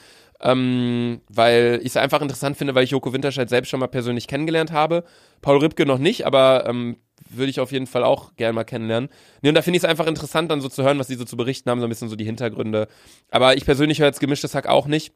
[0.42, 4.26] Ähm, weil ich es einfach interessant finde, weil ich Joko Winterscheid selbst schon mal persönlich
[4.26, 5.04] kennengelernt habe.
[5.42, 6.96] Paul Ripke noch nicht, aber ähm,
[7.28, 9.10] würde ich auf jeden Fall auch gerne mal kennenlernen.
[9.42, 11.24] Nee, und da finde ich es einfach interessant, dann so zu hören, was die so
[11.24, 12.88] zu berichten haben, so ein bisschen so die Hintergründe.
[13.30, 15.12] Aber ich persönlich höre jetzt gemischtes Hack auch nicht.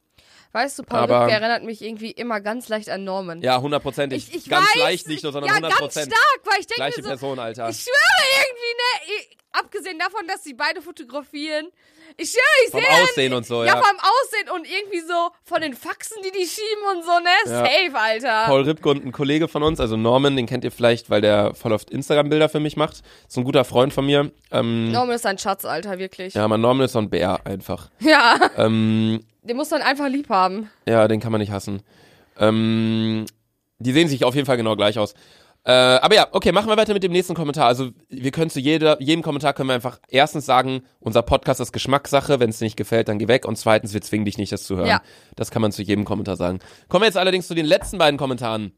[0.51, 3.41] Weißt du, Paul aber- Ripke erinnert mich irgendwie immer ganz leicht an Norman.
[3.41, 4.29] Ja, hundertprozentig.
[4.29, 6.13] Ich, ich Ganz weiß, leicht nicht nur, sondern ja, hundert ganz Prozent.
[6.13, 7.69] stark, weil ich denke Gleiche so, Person, Alter.
[7.69, 11.67] ich schwöre irgendwie, ne, abgesehen davon, dass sie beide fotografieren.
[12.17, 13.75] Ich schwöre, ich Vom sehe Aussehen und so, ja.
[13.75, 13.81] ja.
[13.81, 17.29] vom Aussehen und irgendwie so von den Faxen, die die schieben und so, ne?
[17.45, 17.65] Ja.
[17.65, 18.45] Safe, Alter.
[18.45, 21.53] Paul Ripke und ein Kollege von uns, also Norman, den kennt ihr vielleicht, weil der
[21.55, 23.03] voll oft Instagram-Bilder für mich macht.
[23.27, 24.31] Ist ein guter Freund von mir.
[24.51, 26.33] Ähm, Norman ist ein Schatz, Alter, wirklich.
[26.33, 26.41] Ja.
[26.41, 27.89] ja, mein Norman ist so ein Bär einfach.
[28.57, 30.69] Ähm, den muss man einfach lieb haben.
[30.87, 31.81] ja, den kann man nicht hassen.
[32.39, 33.25] Ähm,
[33.79, 35.13] die sehen sich auf jeden Fall genau gleich aus.
[35.67, 37.65] Äh, aber ja, okay, machen wir weiter mit dem nächsten Kommentar.
[37.65, 41.71] Also wir können zu jeder, jedem Kommentar können wir einfach erstens sagen, unser Podcast ist
[41.71, 43.45] Geschmackssache, wenn es nicht gefällt, dann geh weg.
[43.47, 44.87] Und zweitens, wir zwingen dich nicht, das zu hören.
[44.87, 45.01] Ja.
[45.35, 46.59] Das kann man zu jedem Kommentar sagen.
[46.87, 48.73] Kommen wir jetzt allerdings zu den letzten beiden Kommentaren.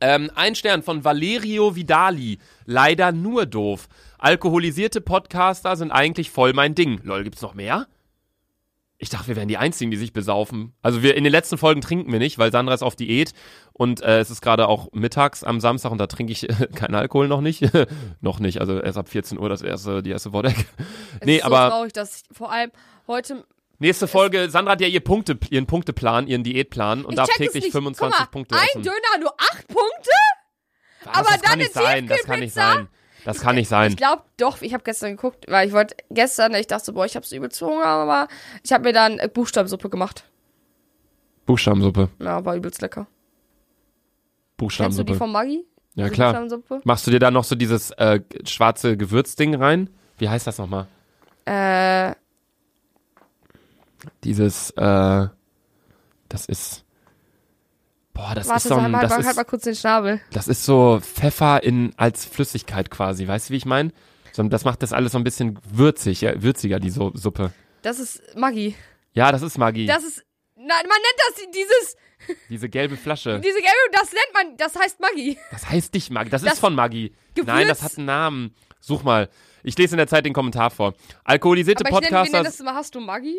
[0.00, 2.38] Ähm, ein Stern von Valerio Vidali.
[2.66, 3.88] Leider nur doof.
[4.18, 7.00] Alkoholisierte Podcaster sind eigentlich voll mein Ding.
[7.02, 7.88] Lol, gibt's noch mehr?
[9.02, 10.74] Ich dachte, wir wären die Einzigen, die sich besaufen.
[10.80, 13.32] Also wir in den letzten Folgen trinken wir nicht, weil Sandra ist auf Diät
[13.72, 16.94] und äh, es ist gerade auch mittags am Samstag und da trinke ich äh, keinen
[16.94, 17.64] Alkohol noch nicht.
[18.20, 20.54] noch nicht, also erst ab 14 Uhr das erste, die erste Vodek.
[21.20, 22.70] Es Nee, ist so aber traurig, dass ich vor allem
[23.08, 23.44] heute.
[23.80, 27.64] nächste Folge, Sandra hat ja ihr Punkte, ihren Punkteplan, ihren Diätplan und ich darf täglich
[27.64, 27.72] nicht.
[27.72, 28.82] 25 Guck mal, Punkte ein essen.
[28.84, 30.10] Döner, nur acht Punkte?
[31.04, 31.16] Was?
[31.16, 32.88] aber das dann kann nicht sein, das kann nicht sein.
[33.24, 33.90] Das kann nicht sein.
[33.90, 37.04] Ich glaube doch, ich habe gestern geguckt, weil ich wollte gestern, ich dachte so, boah,
[37.06, 38.28] ich habe so übel zu Hunger, aber
[38.64, 40.24] ich habe mir dann äh, Buchstabensuppe gemacht.
[41.46, 42.08] Buchstabensuppe.
[42.20, 43.06] Ja, war übelst lecker.
[43.06, 45.14] Kennst du die Buchstabensuppe.
[45.14, 45.64] von Maggi?
[45.94, 46.28] Ja, Diese klar.
[46.32, 46.80] Buchstabensuppe?
[46.84, 49.90] Machst du dir da noch so dieses äh, schwarze Gewürzding rein?
[50.18, 50.86] Wie heißt das nochmal?
[51.44, 52.14] Äh,
[54.24, 55.28] Dieses, äh,
[56.28, 56.81] das ist.
[58.22, 60.20] Boah, das warte, ist so ein, mal, das halt mal ist, kurz den Schnabel.
[60.32, 63.26] das ist so Pfeffer in als Flüssigkeit quasi.
[63.26, 63.90] Weißt du, wie ich meine?
[64.32, 67.52] So, das macht das alles so ein bisschen würzig, ja, würziger, die so Suppe.
[67.82, 68.76] Das ist Maggi.
[69.12, 69.86] Ja, das ist Magie.
[69.86, 71.96] Das ist, nein, man nennt das dieses,
[72.48, 73.40] Diese gelbe Flasche.
[73.40, 75.36] diese gelbe, das nennt man, das heißt Maggi.
[75.50, 77.12] Das heißt nicht Maggi, das, Das ist von Maggi.
[77.34, 78.54] Gewürz- Nein, das hat einen Namen.
[78.80, 79.28] Such mal.
[79.64, 80.94] Ich lese in der Zeit den Kommentar vor.
[81.24, 82.42] Alkoholisierte Aber ich Podcaster.
[82.44, 83.36] das immer, hast du Maggi?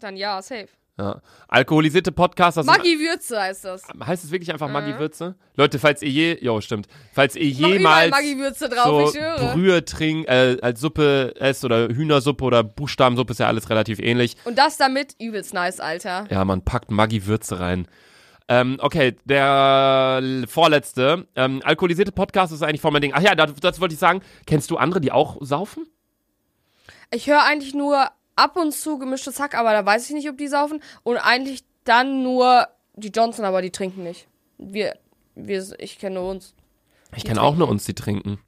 [0.00, 0.68] Dann ja, safe.
[0.96, 1.20] Ja.
[1.48, 3.82] Alkoholisierte Podcaster Maggi Würze heißt das.
[4.06, 4.74] Heißt es wirklich einfach Mhm.
[4.74, 5.34] Maggi-Würze?
[5.56, 6.86] Leute, falls ihr je, jo, stimmt.
[7.12, 9.52] Falls ihr jemals Maggi-Würze drauf, so ich schwöre.
[9.54, 14.36] Brühe trinkt, äh, als Suppe esst oder Hühnersuppe oder Buchstabensuppe ist ja alles relativ ähnlich.
[14.44, 16.26] Und das damit übelst nice, Alter.
[16.30, 17.88] Ja, man packt Maggi-Würze rein.
[18.46, 21.26] Ähm, okay, der vorletzte.
[21.34, 23.12] Ähm, alkoholisierte Podcast ist eigentlich voll mein Ding.
[23.14, 24.20] Ach ja, das, das wollte ich sagen.
[24.46, 25.88] Kennst du andere, die auch saufen?
[27.10, 30.38] Ich höre eigentlich nur ab und zu gemischtes Hack, aber da weiß ich nicht, ob
[30.38, 30.80] die saufen.
[31.02, 34.28] Und eigentlich dann nur die Johnson, aber die trinken nicht.
[34.58, 34.94] Wir,
[35.34, 36.54] wir, ich kenne nur uns.
[37.16, 38.38] Ich kenne auch nur uns, die trinken.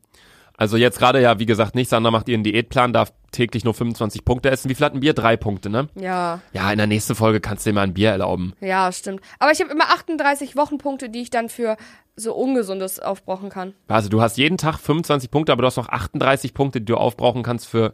[0.58, 1.90] Also jetzt gerade ja, wie gesagt, nicht.
[1.90, 4.70] Sandra macht ihren Diätplan, darf täglich nur 25 Punkte essen.
[4.70, 5.12] Wie viel hat ein Bier?
[5.12, 5.88] Drei Punkte, ne?
[5.94, 8.54] Ja, Ja, in der nächsten Folge kannst du dir mal ein Bier erlauben.
[8.60, 9.20] ja, stimmt.
[9.38, 11.76] Aber ich habe immer 38 Wochenpunkte, die ich dann für
[12.16, 13.74] so Ungesundes aufbrauchen kann.
[13.88, 16.96] Also du hast jeden Tag 25 Punkte, aber du hast noch 38 Punkte, die du
[16.96, 17.92] aufbrauchen kannst für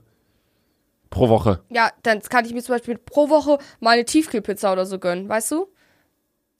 [1.12, 1.62] pro Woche.
[1.70, 5.28] Ja, dann kann ich mir zum Beispiel pro Woche mal eine Tiefkühlpizza oder so gönnen,
[5.28, 5.68] weißt du?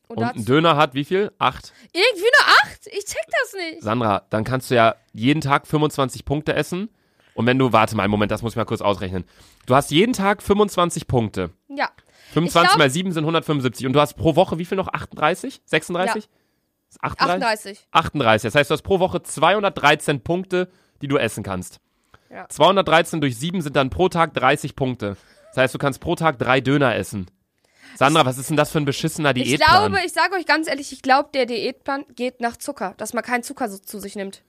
[0.09, 1.33] Und, Und ein Döner hat wie viel?
[1.39, 1.73] Acht.
[1.93, 2.87] irgendwie eine 8?
[2.89, 3.83] Ich check das nicht.
[3.83, 6.91] Sandra, dann kannst du ja jeden Tag 25 Punkte essen.
[7.35, 9.25] Und wenn du, warte mal einen Moment, das muss ich mal kurz ausrechnen.
[9.65, 11.51] Du hast jeden Tag 25 Punkte.
[11.69, 11.89] Ja.
[12.35, 13.87] 25 glaub- mal 7 sind 175.
[13.87, 14.89] Und du hast pro Woche wie viel noch?
[14.89, 15.63] 38?
[15.65, 16.29] 36?
[17.01, 17.01] 38?
[17.01, 17.89] 38.
[17.91, 18.43] 38.
[18.49, 20.69] Das heißt, du hast pro Woche 213 Punkte,
[21.01, 21.81] die du essen kannst.
[22.33, 22.49] Ja.
[22.49, 25.17] 213 durch 7 sind dann pro Tag 30 Punkte.
[25.49, 27.27] Das heißt, du kannst pro Tag drei Döner essen.
[27.97, 29.93] Sandra, was ist denn das für ein beschissener Ich Diätplan?
[29.93, 33.23] glaube, ich sage euch ganz ehrlich, ich glaube, der Diätplan geht nach Zucker, dass man
[33.23, 34.43] keinen Zucker so zu sich nimmt.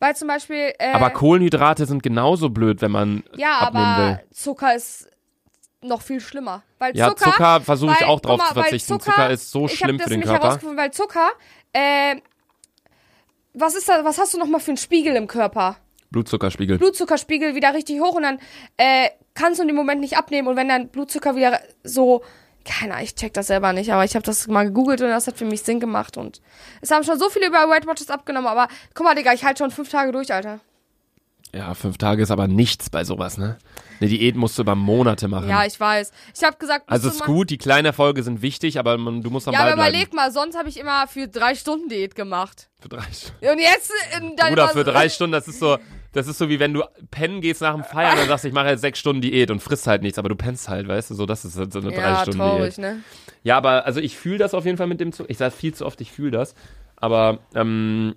[0.00, 4.20] Weil zum Beispiel, äh, aber Kohlenhydrate sind genauso blöd, wenn man ja, abnehmen aber will.
[4.32, 5.08] Zucker ist
[5.80, 6.62] noch viel schlimmer.
[6.78, 9.00] Weil Ja, Zucker, Zucker versuche ich auch drauf mal, zu verzichten.
[9.00, 10.42] Zucker, ist so ich schlimm hab das für den Körper.
[10.42, 11.30] herausgefunden, weil Zucker,
[11.72, 12.16] äh,
[13.54, 15.76] was ist da, was hast du noch mal für einen Spiegel im Körper?
[16.14, 16.78] Blutzuckerspiegel.
[16.78, 18.38] Blutzuckerspiegel wieder richtig hoch und dann
[18.76, 22.22] äh, kannst du in dem Moment nicht abnehmen und wenn dein Blutzucker wieder so
[22.64, 25.26] keine Ahnung, ich check das selber nicht, aber ich habe das mal gegoogelt und das
[25.26, 26.40] hat für mich Sinn gemacht und
[26.80, 29.58] es haben schon so viele über Weight Watchers abgenommen, aber guck mal, Digga, ich halte
[29.58, 30.60] schon fünf Tage durch, Alter.
[31.54, 33.58] Ja, fünf Tage ist aber nichts bei sowas, ne?
[34.00, 35.48] Eine Diät musst du über Monate machen.
[35.48, 36.10] Ja, ich weiß.
[36.36, 39.46] Ich habe gesagt, also ist gut, die kleinen Erfolge sind wichtig, aber man, du musst
[39.46, 39.94] am Ja, Ball aber bleiben.
[39.94, 42.70] überleg mal, sonst habe ich immer für drei Stunden Diät gemacht.
[42.80, 43.46] Für drei Stunden.
[43.46, 45.78] Und jetzt äh, dann Bruder, für drei Stunden, das ist so,
[46.14, 48.68] das ist so wie wenn du pennen gehst nach dem Feiern und sagst, ich mache
[48.68, 51.26] jetzt sechs Stunden Diät und frisst halt nichts, aber du pennst halt, weißt du, so,
[51.26, 52.78] das ist so eine drei Ja, Stunden traurig, Diät.
[52.78, 53.00] ne?
[53.42, 55.28] Ja, aber also ich fühle das auf jeden Fall mit dem Zucker.
[55.30, 56.54] Ich sage viel zu oft, ich fühle das.
[56.96, 58.14] Aber ähm,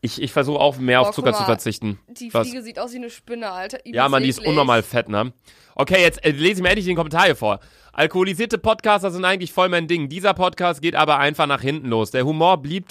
[0.00, 1.98] ich, ich versuche auch mehr Boah, auf Zucker guck zu mal, verzichten.
[2.08, 2.48] Die Was?
[2.48, 3.78] Fliege sieht aus wie eine Spinne, Alter.
[3.84, 5.32] Ja, Mann, die ist unnormal fett, ne?
[5.74, 7.60] Okay, jetzt äh, lese ich mir endlich den Kommentar hier vor.
[7.92, 10.08] Alkoholisierte Podcaster sind eigentlich voll mein Ding.
[10.08, 12.12] Dieser Podcast geht aber einfach nach hinten los.
[12.12, 12.86] Der Humor blieb,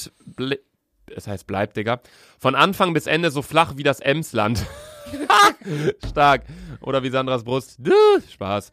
[1.16, 2.00] es heißt bleibt, Digga,
[2.38, 4.66] von Anfang bis Ende so flach wie das Emsland.
[6.10, 6.44] Stark.
[6.82, 7.80] Oder wie Sandras Brust.
[8.32, 8.72] Spaß.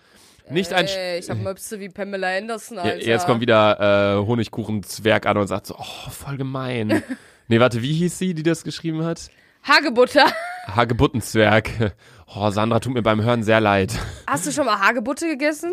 [0.51, 0.87] Nicht ein.
[0.87, 3.05] Ey, ich hab Möpse wie Pamela Anderson, Alter.
[3.05, 7.03] jetzt kommt wieder äh, Honigkuchenzwerg an und sagt so, oh, voll gemein.
[7.49, 9.31] nee, warte, wie hieß sie, die das geschrieben hat?
[9.65, 10.27] Hagebutter.
[10.69, 11.95] Hagebuttenzwerg.
[12.33, 13.99] Oh, Sandra tut mir beim Hören sehr leid.
[14.27, 15.73] Hast du schon mal Hagebutte gegessen?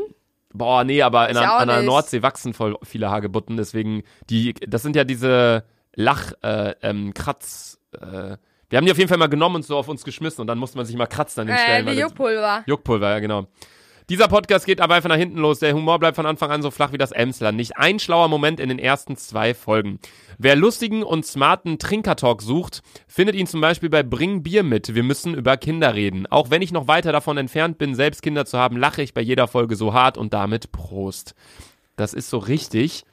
[0.54, 1.82] Boah, nee, aber in auch an der.
[1.82, 5.64] Nordsee wachsen voll viele Hagebutten, deswegen, die, das sind ja diese
[5.96, 8.38] Lach, äh, ähm, Kratz, äh,
[8.70, 10.58] wir haben die auf jeden Fall mal genommen und so auf uns geschmissen und dann
[10.58, 11.86] musste man sich mal kratzen an den Äh, Stellen.
[11.88, 12.64] wie Juckpulver.
[12.66, 13.48] Juckpulver, ja, genau.
[14.10, 15.60] Dieser Podcast geht aber einfach nach hinten los.
[15.60, 17.56] Der Humor bleibt von Anfang an so flach wie das Emsland.
[17.56, 19.98] Nicht ein schlauer Moment in den ersten zwei Folgen.
[20.38, 24.94] Wer lustigen und smarten Trinkertalk sucht, findet ihn zum Beispiel bei Bring Bier mit.
[24.94, 26.28] Wir müssen über Kinder reden.
[26.28, 29.22] Auch wenn ich noch weiter davon entfernt bin, selbst Kinder zu haben, lache ich bei
[29.22, 31.34] jeder Folge so hart und damit Prost.
[31.96, 33.06] Das ist so richtig.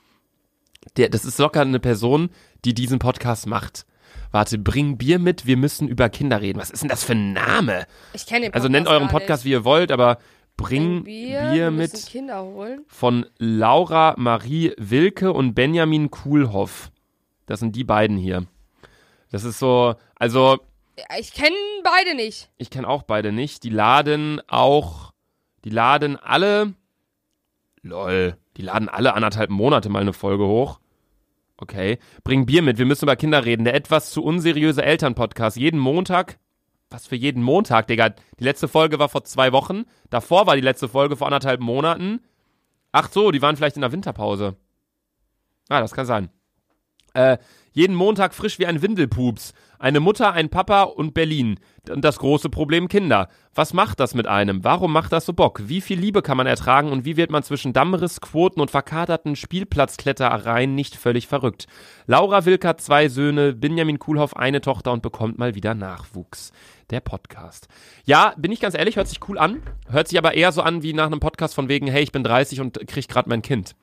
[0.96, 2.30] Der, das ist locker eine Person,
[2.64, 3.86] die diesen Podcast macht.
[4.32, 6.58] Warte, bring Bier mit, wir müssen über Kinder reden.
[6.60, 7.86] Was ist denn das für ein Name?
[8.12, 10.18] Ich kenne den Podcast Also nennt euren Podcast, wie ihr wollt, aber
[10.56, 12.84] bring Bier, Bier, wir mit Kinder holen.
[12.86, 16.90] von Laura Marie Wilke und Benjamin Kuhlhoff.
[17.46, 18.46] Das sind die beiden hier.
[19.32, 20.58] Das ist so, also
[21.18, 22.50] Ich kenne beide nicht.
[22.58, 23.64] ich kenne auch beide nicht.
[23.64, 25.12] Die laden auch,
[25.64, 26.74] die laden alle,
[27.82, 30.78] lol, die laden alle anderthalb Monate mal eine Folge hoch.
[31.60, 31.98] Okay.
[32.24, 33.64] Bring Bier mit, wir müssen über Kinder reden.
[33.64, 35.58] Der etwas zu unseriöse Elternpodcast.
[35.58, 36.38] Jeden Montag.
[36.88, 38.08] Was für jeden Montag, Digga?
[38.08, 39.84] Die letzte Folge war vor zwei Wochen.
[40.08, 42.20] Davor war die letzte Folge vor anderthalb Monaten.
[42.92, 44.56] Ach so, die waren vielleicht in der Winterpause.
[45.68, 46.30] Ah, das kann sein.
[47.14, 47.38] Äh,
[47.72, 49.54] jeden Montag frisch wie ein Windelpups.
[49.78, 51.58] Eine Mutter, ein Papa und Berlin.
[51.88, 53.28] Und das große Problem Kinder.
[53.54, 54.64] Was macht das mit einem?
[54.64, 55.62] Warum macht das so Bock?
[55.64, 59.36] Wie viel Liebe kann man ertragen und wie wird man zwischen Dammriss, Quoten und verkaterten
[59.36, 61.66] Spielplatzklettereien nicht völlig verrückt?
[62.06, 66.52] Laura Wilk hat zwei Söhne, Benjamin Kuhlhoff eine Tochter und bekommt mal wieder Nachwuchs.
[66.90, 67.68] Der Podcast.
[68.04, 69.62] Ja, bin ich ganz ehrlich, hört sich cool an.
[69.88, 72.24] Hört sich aber eher so an wie nach einem Podcast von wegen, hey, ich bin
[72.24, 73.74] 30 und krieg gerade mein Kind.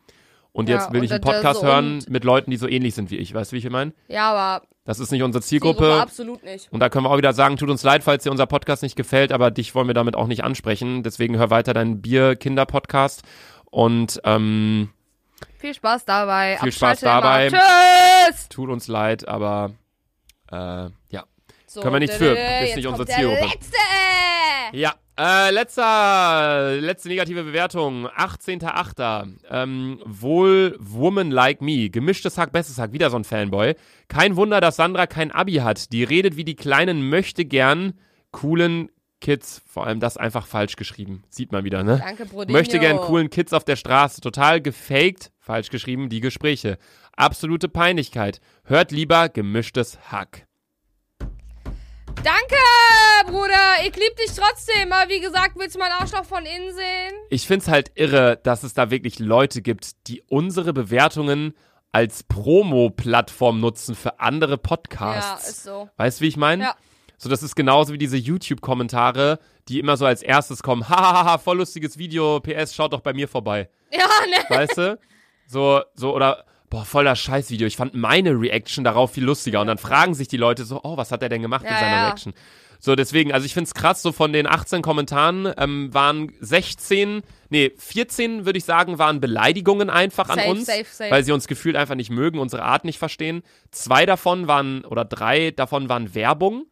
[0.58, 3.12] Und Ja, jetzt will ich einen Podcast so hören mit Leuten, die so ähnlich sind
[3.12, 3.32] wie ich.
[3.32, 3.94] Weißt du, wie ich meine?
[4.08, 6.02] Ja, aber Das ist nicht unsere Zielgruppe Zielgruppe.
[6.02, 6.74] absolut nicht.
[6.74, 8.96] Und da können wir auch wieder sagen, tut uns leid, falls dir unser Podcast nicht
[8.96, 11.04] gefällt, aber dich wollen wir damit auch nicht ansprechen.
[11.04, 13.22] Deswegen hör weiter deinen Bier-Kinder-Podcast.
[13.66, 14.90] Und ähm,
[15.60, 16.58] Viel Spaß dabei.
[16.60, 17.48] Viel Spaß dabei.
[17.48, 17.60] Immer.
[18.30, 18.50] Tschüss!
[18.50, 19.74] tut uns leid, aber
[20.52, 21.24] äh, ja.
[21.68, 22.36] So, Können wir nichts für.
[22.36, 23.42] Ist nicht unsere Zielgruppe.
[23.42, 23.78] Der letzte!
[24.72, 29.28] Ja, äh, letzter, letzte negative Bewertung, 18.8.
[29.50, 33.76] Ähm, wohl Woman Like Me, gemischtes Hack, bestes Hack, wieder so ein Fanboy.
[34.08, 35.92] Kein Wunder, dass Sandra kein Abi hat.
[35.92, 37.94] Die redet wie die kleinen möchte gern
[38.32, 38.90] coolen
[39.20, 39.62] Kids.
[39.68, 41.24] Vor allem das einfach falsch geschrieben.
[41.30, 41.98] Sieht man wieder, ne?
[41.98, 42.58] Danke, Brodinho.
[42.58, 44.22] Möchte gern coolen Kids auf der Straße.
[44.22, 46.78] Total gefaked, falsch geschrieben, die Gespräche.
[47.16, 48.40] Absolute Peinlichkeit.
[48.64, 50.46] Hört lieber gemischtes Hack.
[52.24, 52.56] Danke,
[53.98, 54.92] lieb dich trotzdem.
[54.92, 57.14] Aber wie gesagt, willst du meinen Arschloch von innen sehen?
[57.30, 61.54] ich find's halt irre, dass es da wirklich Leute gibt, die unsere Bewertungen
[61.92, 65.50] als Promo-Plattform nutzen für andere Ja, Podcasts.
[65.50, 65.90] ist so.
[65.98, 66.64] weißt du, wie ich meine?
[66.64, 66.76] Ja.
[67.18, 69.40] So, das ist genauso wie diese YouTube-Kommentare,
[69.70, 70.88] die immer so als erstes kommen.
[70.90, 73.70] Hahaha, voll lustiges Video, PS, schaut doch bei mir vorbei.
[73.92, 74.56] Ja, ne?
[74.56, 75.00] Weißt du?
[75.48, 77.66] So, so, oder, boah, voll das Scheißvideo.
[77.68, 79.62] Ich fand meine Reaction darauf viel lustiger.
[79.62, 81.80] Und dann fragen sich die Leute so, oh, was hat er denn gemacht Ja, mit
[81.80, 82.06] seiner ja.
[82.08, 82.34] Reaction?
[82.80, 87.72] So, deswegen, also ich find's krass, so von den 18 Kommentaren ähm, waren 16, nee,
[87.78, 91.12] 14 würde ich sagen, waren Beleidigungen einfach an Safe, uns, safe, safe.
[91.12, 93.42] weil sie uns gefühlt einfach nicht mögen, unsere Art nicht verstehen.
[93.72, 96.68] Zwei davon waren, oder drei davon waren Werbung,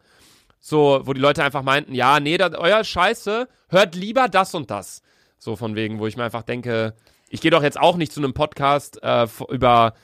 [0.60, 4.70] so, wo die Leute einfach meinten, ja, nee, das, euer Scheiße, hört lieber das und
[4.70, 5.02] das.
[5.38, 6.94] So von wegen, wo ich mir einfach denke,
[7.28, 9.94] ich gehe doch jetzt auch nicht zu einem Podcast äh, über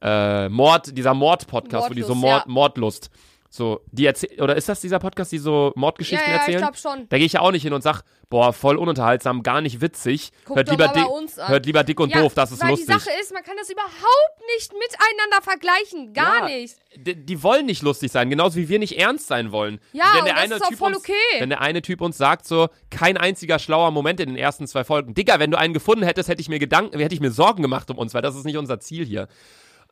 [0.00, 2.52] äh, Mord, dieser Mord-Podcast, wo die so Mord, ja.
[2.52, 3.10] Mordlust.
[3.54, 6.58] So, die erzählen, oder ist das dieser Podcast, die so Mordgeschichten Ja, ja, ich erzählen?
[6.62, 7.06] glaub schon.
[7.10, 8.00] Da gehe ich ja auch nicht hin und sag,
[8.30, 10.30] boah, voll ununterhaltsam, gar nicht witzig.
[10.46, 11.04] Guck hört, lieber dick,
[11.36, 12.86] hört lieber dick und ja, doof, das ist weil lustig.
[12.86, 16.14] die Sache ist, man kann das überhaupt nicht miteinander vergleichen.
[16.14, 16.76] Gar Ja, nicht.
[16.96, 19.80] Die, die wollen nicht lustig sein, genauso wie wir nicht ernst sein wollen.
[19.92, 21.12] Ja, wenn der das eine ist auch typ voll uns, okay.
[21.40, 24.82] Wenn der eine Typ uns sagt so, kein einziger schlauer Moment in den ersten zwei
[24.84, 25.12] Folgen.
[25.12, 27.90] Digga, wenn du einen gefunden hättest, hätte ich mir Gedanken, hätte ich mir Sorgen gemacht
[27.90, 29.28] um uns, weil das ist nicht unser Ziel hier.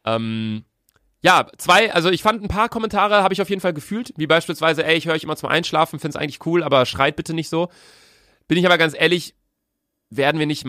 [0.07, 0.65] Ähm,
[1.23, 4.27] ja, zwei, also ich fand ein paar Kommentare habe ich auf jeden Fall gefühlt, wie
[4.27, 7.49] beispielsweise, ey, ich höre euch immer zum Einschlafen, find's eigentlich cool, aber schreit bitte nicht
[7.49, 7.69] so.
[8.49, 9.35] Bin ich aber ganz ehrlich,
[10.09, 10.67] werden wir nicht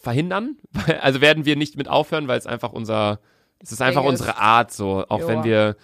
[0.00, 0.56] verhindern,
[1.00, 3.20] also werden wir nicht mit aufhören, weil es einfach unser,
[3.60, 5.28] es ist einfach unsere Art so, auch Joa.
[5.28, 5.76] wenn wir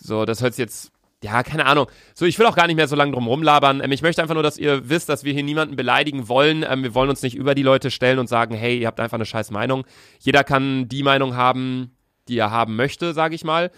[0.00, 1.86] so, das hört jetzt, ja, keine Ahnung.
[2.14, 3.80] So, ich will auch gar nicht mehr so lange drum rumlabern.
[3.82, 6.64] Ähm, ich möchte einfach nur, dass ihr wisst, dass wir hier niemanden beleidigen wollen.
[6.68, 9.16] Ähm, wir wollen uns nicht über die Leute stellen und sagen, hey, ihr habt einfach
[9.16, 9.84] eine scheiß Meinung.
[10.18, 11.92] Jeder kann die Meinung haben,
[12.28, 13.70] die er haben möchte, sage ich mal.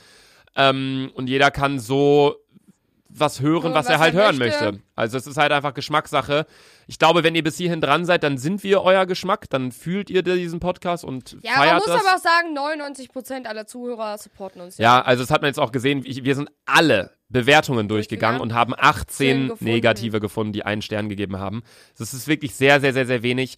[0.57, 2.37] Ähm, und jeder kann so
[3.17, 4.65] was hören, Hören, was, er was halt er hören möchte.
[4.73, 4.83] möchte.
[4.97, 6.47] Also es ist halt einfach Geschmackssache.
[6.89, 10.11] Ich glaube, wenn ihr bis hierhin dran seid, dann sind wir euer Geschmack, dann fühlt
[10.11, 12.01] ihr diesen Podcast und Ja, man feiert muss das.
[12.05, 14.79] aber auch sagen, 99% aller Zuhörer supporten uns.
[14.79, 16.05] ja, also das hat man jetzt auch gesehen.
[16.05, 19.65] Wir sind alle Bewertungen durchgegangen und haben 18 gefunden.
[19.65, 21.63] negative gefunden, die einen Stern gegeben haben.
[21.99, 23.57] Das ist wirklich sehr, sehr, sehr, sehr wenig.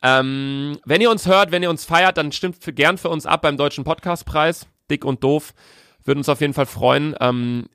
[0.00, 3.26] Ähm, wenn ihr uns hört, wenn ihr uns feiert, dann stimmt für, gern für uns
[3.26, 4.68] ab beim Deutschen Podcastpreis.
[4.88, 5.54] Dick und doof.
[6.04, 7.16] Würden uns auf jeden Fall freuen.
[7.20, 7.66] Ähm,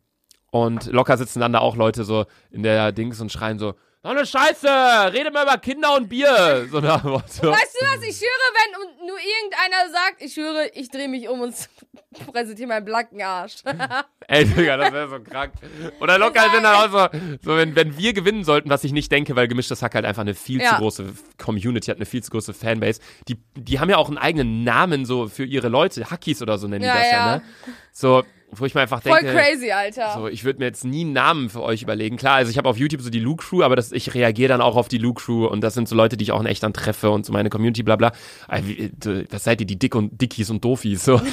[0.52, 3.74] und locker sitzen dann da auch Leute so in der Dings und schreien so,
[4.04, 4.68] noch eine Scheiße,
[5.14, 6.68] rede mal über Kinder und Bier.
[6.72, 7.12] So dem Motto.
[7.22, 7.50] Weißt du
[7.86, 8.02] was?
[8.04, 11.54] Ich höre, wenn nur irgendeiner sagt, ich höre, ich drehe mich um und
[12.34, 13.58] präsentiere meinen blanken Arsch.
[14.28, 15.54] Ey, Digga, das wäre so krank.
[16.00, 19.12] Oder locker sind dann auch so, so wenn, wenn wir gewinnen sollten, was ich nicht
[19.12, 20.72] denke, weil gemischtes Hack halt einfach eine viel Ja.
[20.72, 23.02] zu große Community hat, eine viel zu große Fanbase.
[23.28, 26.10] Die, die haben ja auch einen eigenen Namen so für ihre Leute.
[26.10, 27.36] Hackies oder so nennen Ja, die das ja, ja.
[27.38, 27.44] ne?
[27.92, 28.24] So,
[28.54, 29.34] wo ich mir einfach Voll denke.
[29.34, 30.14] crazy, Alter.
[30.16, 32.18] So, ich würde mir jetzt nie einen Namen für euch überlegen.
[32.18, 34.62] Klar, also ich habe auf YouTube so die Luke Crew, aber das, ich reagiere dann
[34.62, 36.64] auch auf die Luke Crew und das sind so Leute, die ich auch in echt
[36.64, 38.12] dann treffe und so meine Community, bla bla.
[38.48, 41.06] Was seid ihr, die Dick und Dickies und Doofies?
[41.06, 41.22] So.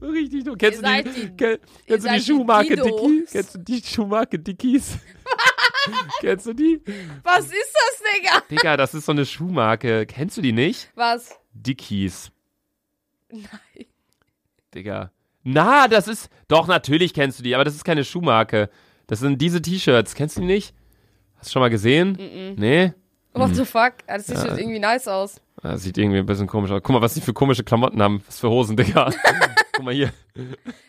[0.00, 2.76] so richtig du Kennst Ihr du die, die- kenn, kennst du die Schuhmarke.
[2.76, 3.30] Dickies?
[3.32, 4.98] Kennst du die Schuhmarke Dickies?
[6.20, 6.80] kennst du die?
[7.22, 8.42] Was ist das, Digga?
[8.50, 10.06] Digga, das ist so eine Schuhmarke.
[10.06, 10.90] Kennst du die nicht?
[10.94, 11.38] Was?
[11.52, 12.30] Dickies.
[13.30, 13.42] Nein.
[14.74, 15.10] Digga.
[15.42, 16.28] Na, das ist.
[16.48, 18.70] Doch, natürlich kennst du die, aber das ist keine Schuhmarke.
[19.06, 20.14] Das sind diese T-Shirts.
[20.14, 20.74] Kennst du die nicht?
[21.36, 22.16] Hast du schon mal gesehen?
[22.56, 22.92] Nee?
[23.34, 23.94] What the fuck?
[24.06, 25.40] Ah, Das sieht schon irgendwie nice aus.
[25.64, 26.82] Das sieht irgendwie ein bisschen komisch aus.
[26.82, 28.22] Guck mal, was die für komische Klamotten haben.
[28.26, 29.10] Was für Hosen, Digga.
[29.72, 30.12] Guck mal hier.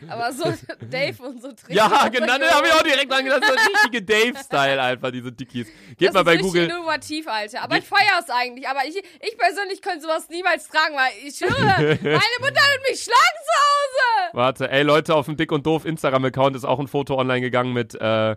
[0.09, 0.43] Aber so
[0.91, 1.71] Dave und so trinken.
[1.75, 3.41] Ja, genau, da habe ich auch direkt dran gedacht.
[3.41, 5.67] Das ist der richtige Dave-Style einfach, diese Dickies.
[5.97, 6.65] Geht das mal ist bei Google.
[6.65, 7.61] innovativ, Alter.
[7.63, 8.67] Aber ich feiere es eigentlich.
[8.67, 13.39] Aber ich, ich persönlich könnte sowas niemals tragen, weil ich meine Mutter wird mich schlagen
[13.45, 14.29] zu Hause.
[14.33, 17.71] Warte, ey Leute, auf dem Dick und Doof Instagram-Account ist auch ein Foto online gegangen
[17.71, 18.35] mit äh,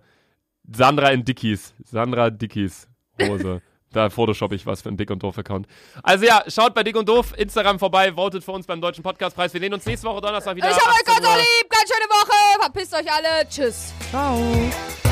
[0.72, 1.74] Sandra in Dickies.
[1.84, 2.86] Sandra Dickies
[3.20, 3.60] Hose.
[3.92, 5.66] Da photoshop ich was für einen Dick und Doof-Account.
[6.02, 9.52] Also ja, schaut bei Dick und Doof Instagram vorbei, votet für uns beim Deutschen Podcastpreis.
[9.54, 10.70] Wir sehen uns nächste Woche Donnerstag wieder.
[10.70, 11.70] Ich hab euch 18 ganz so lieb.
[11.70, 12.60] Ganz schöne Woche.
[12.60, 13.48] Verpisst euch alle.
[13.48, 13.92] Tschüss.
[14.10, 15.07] Ciao.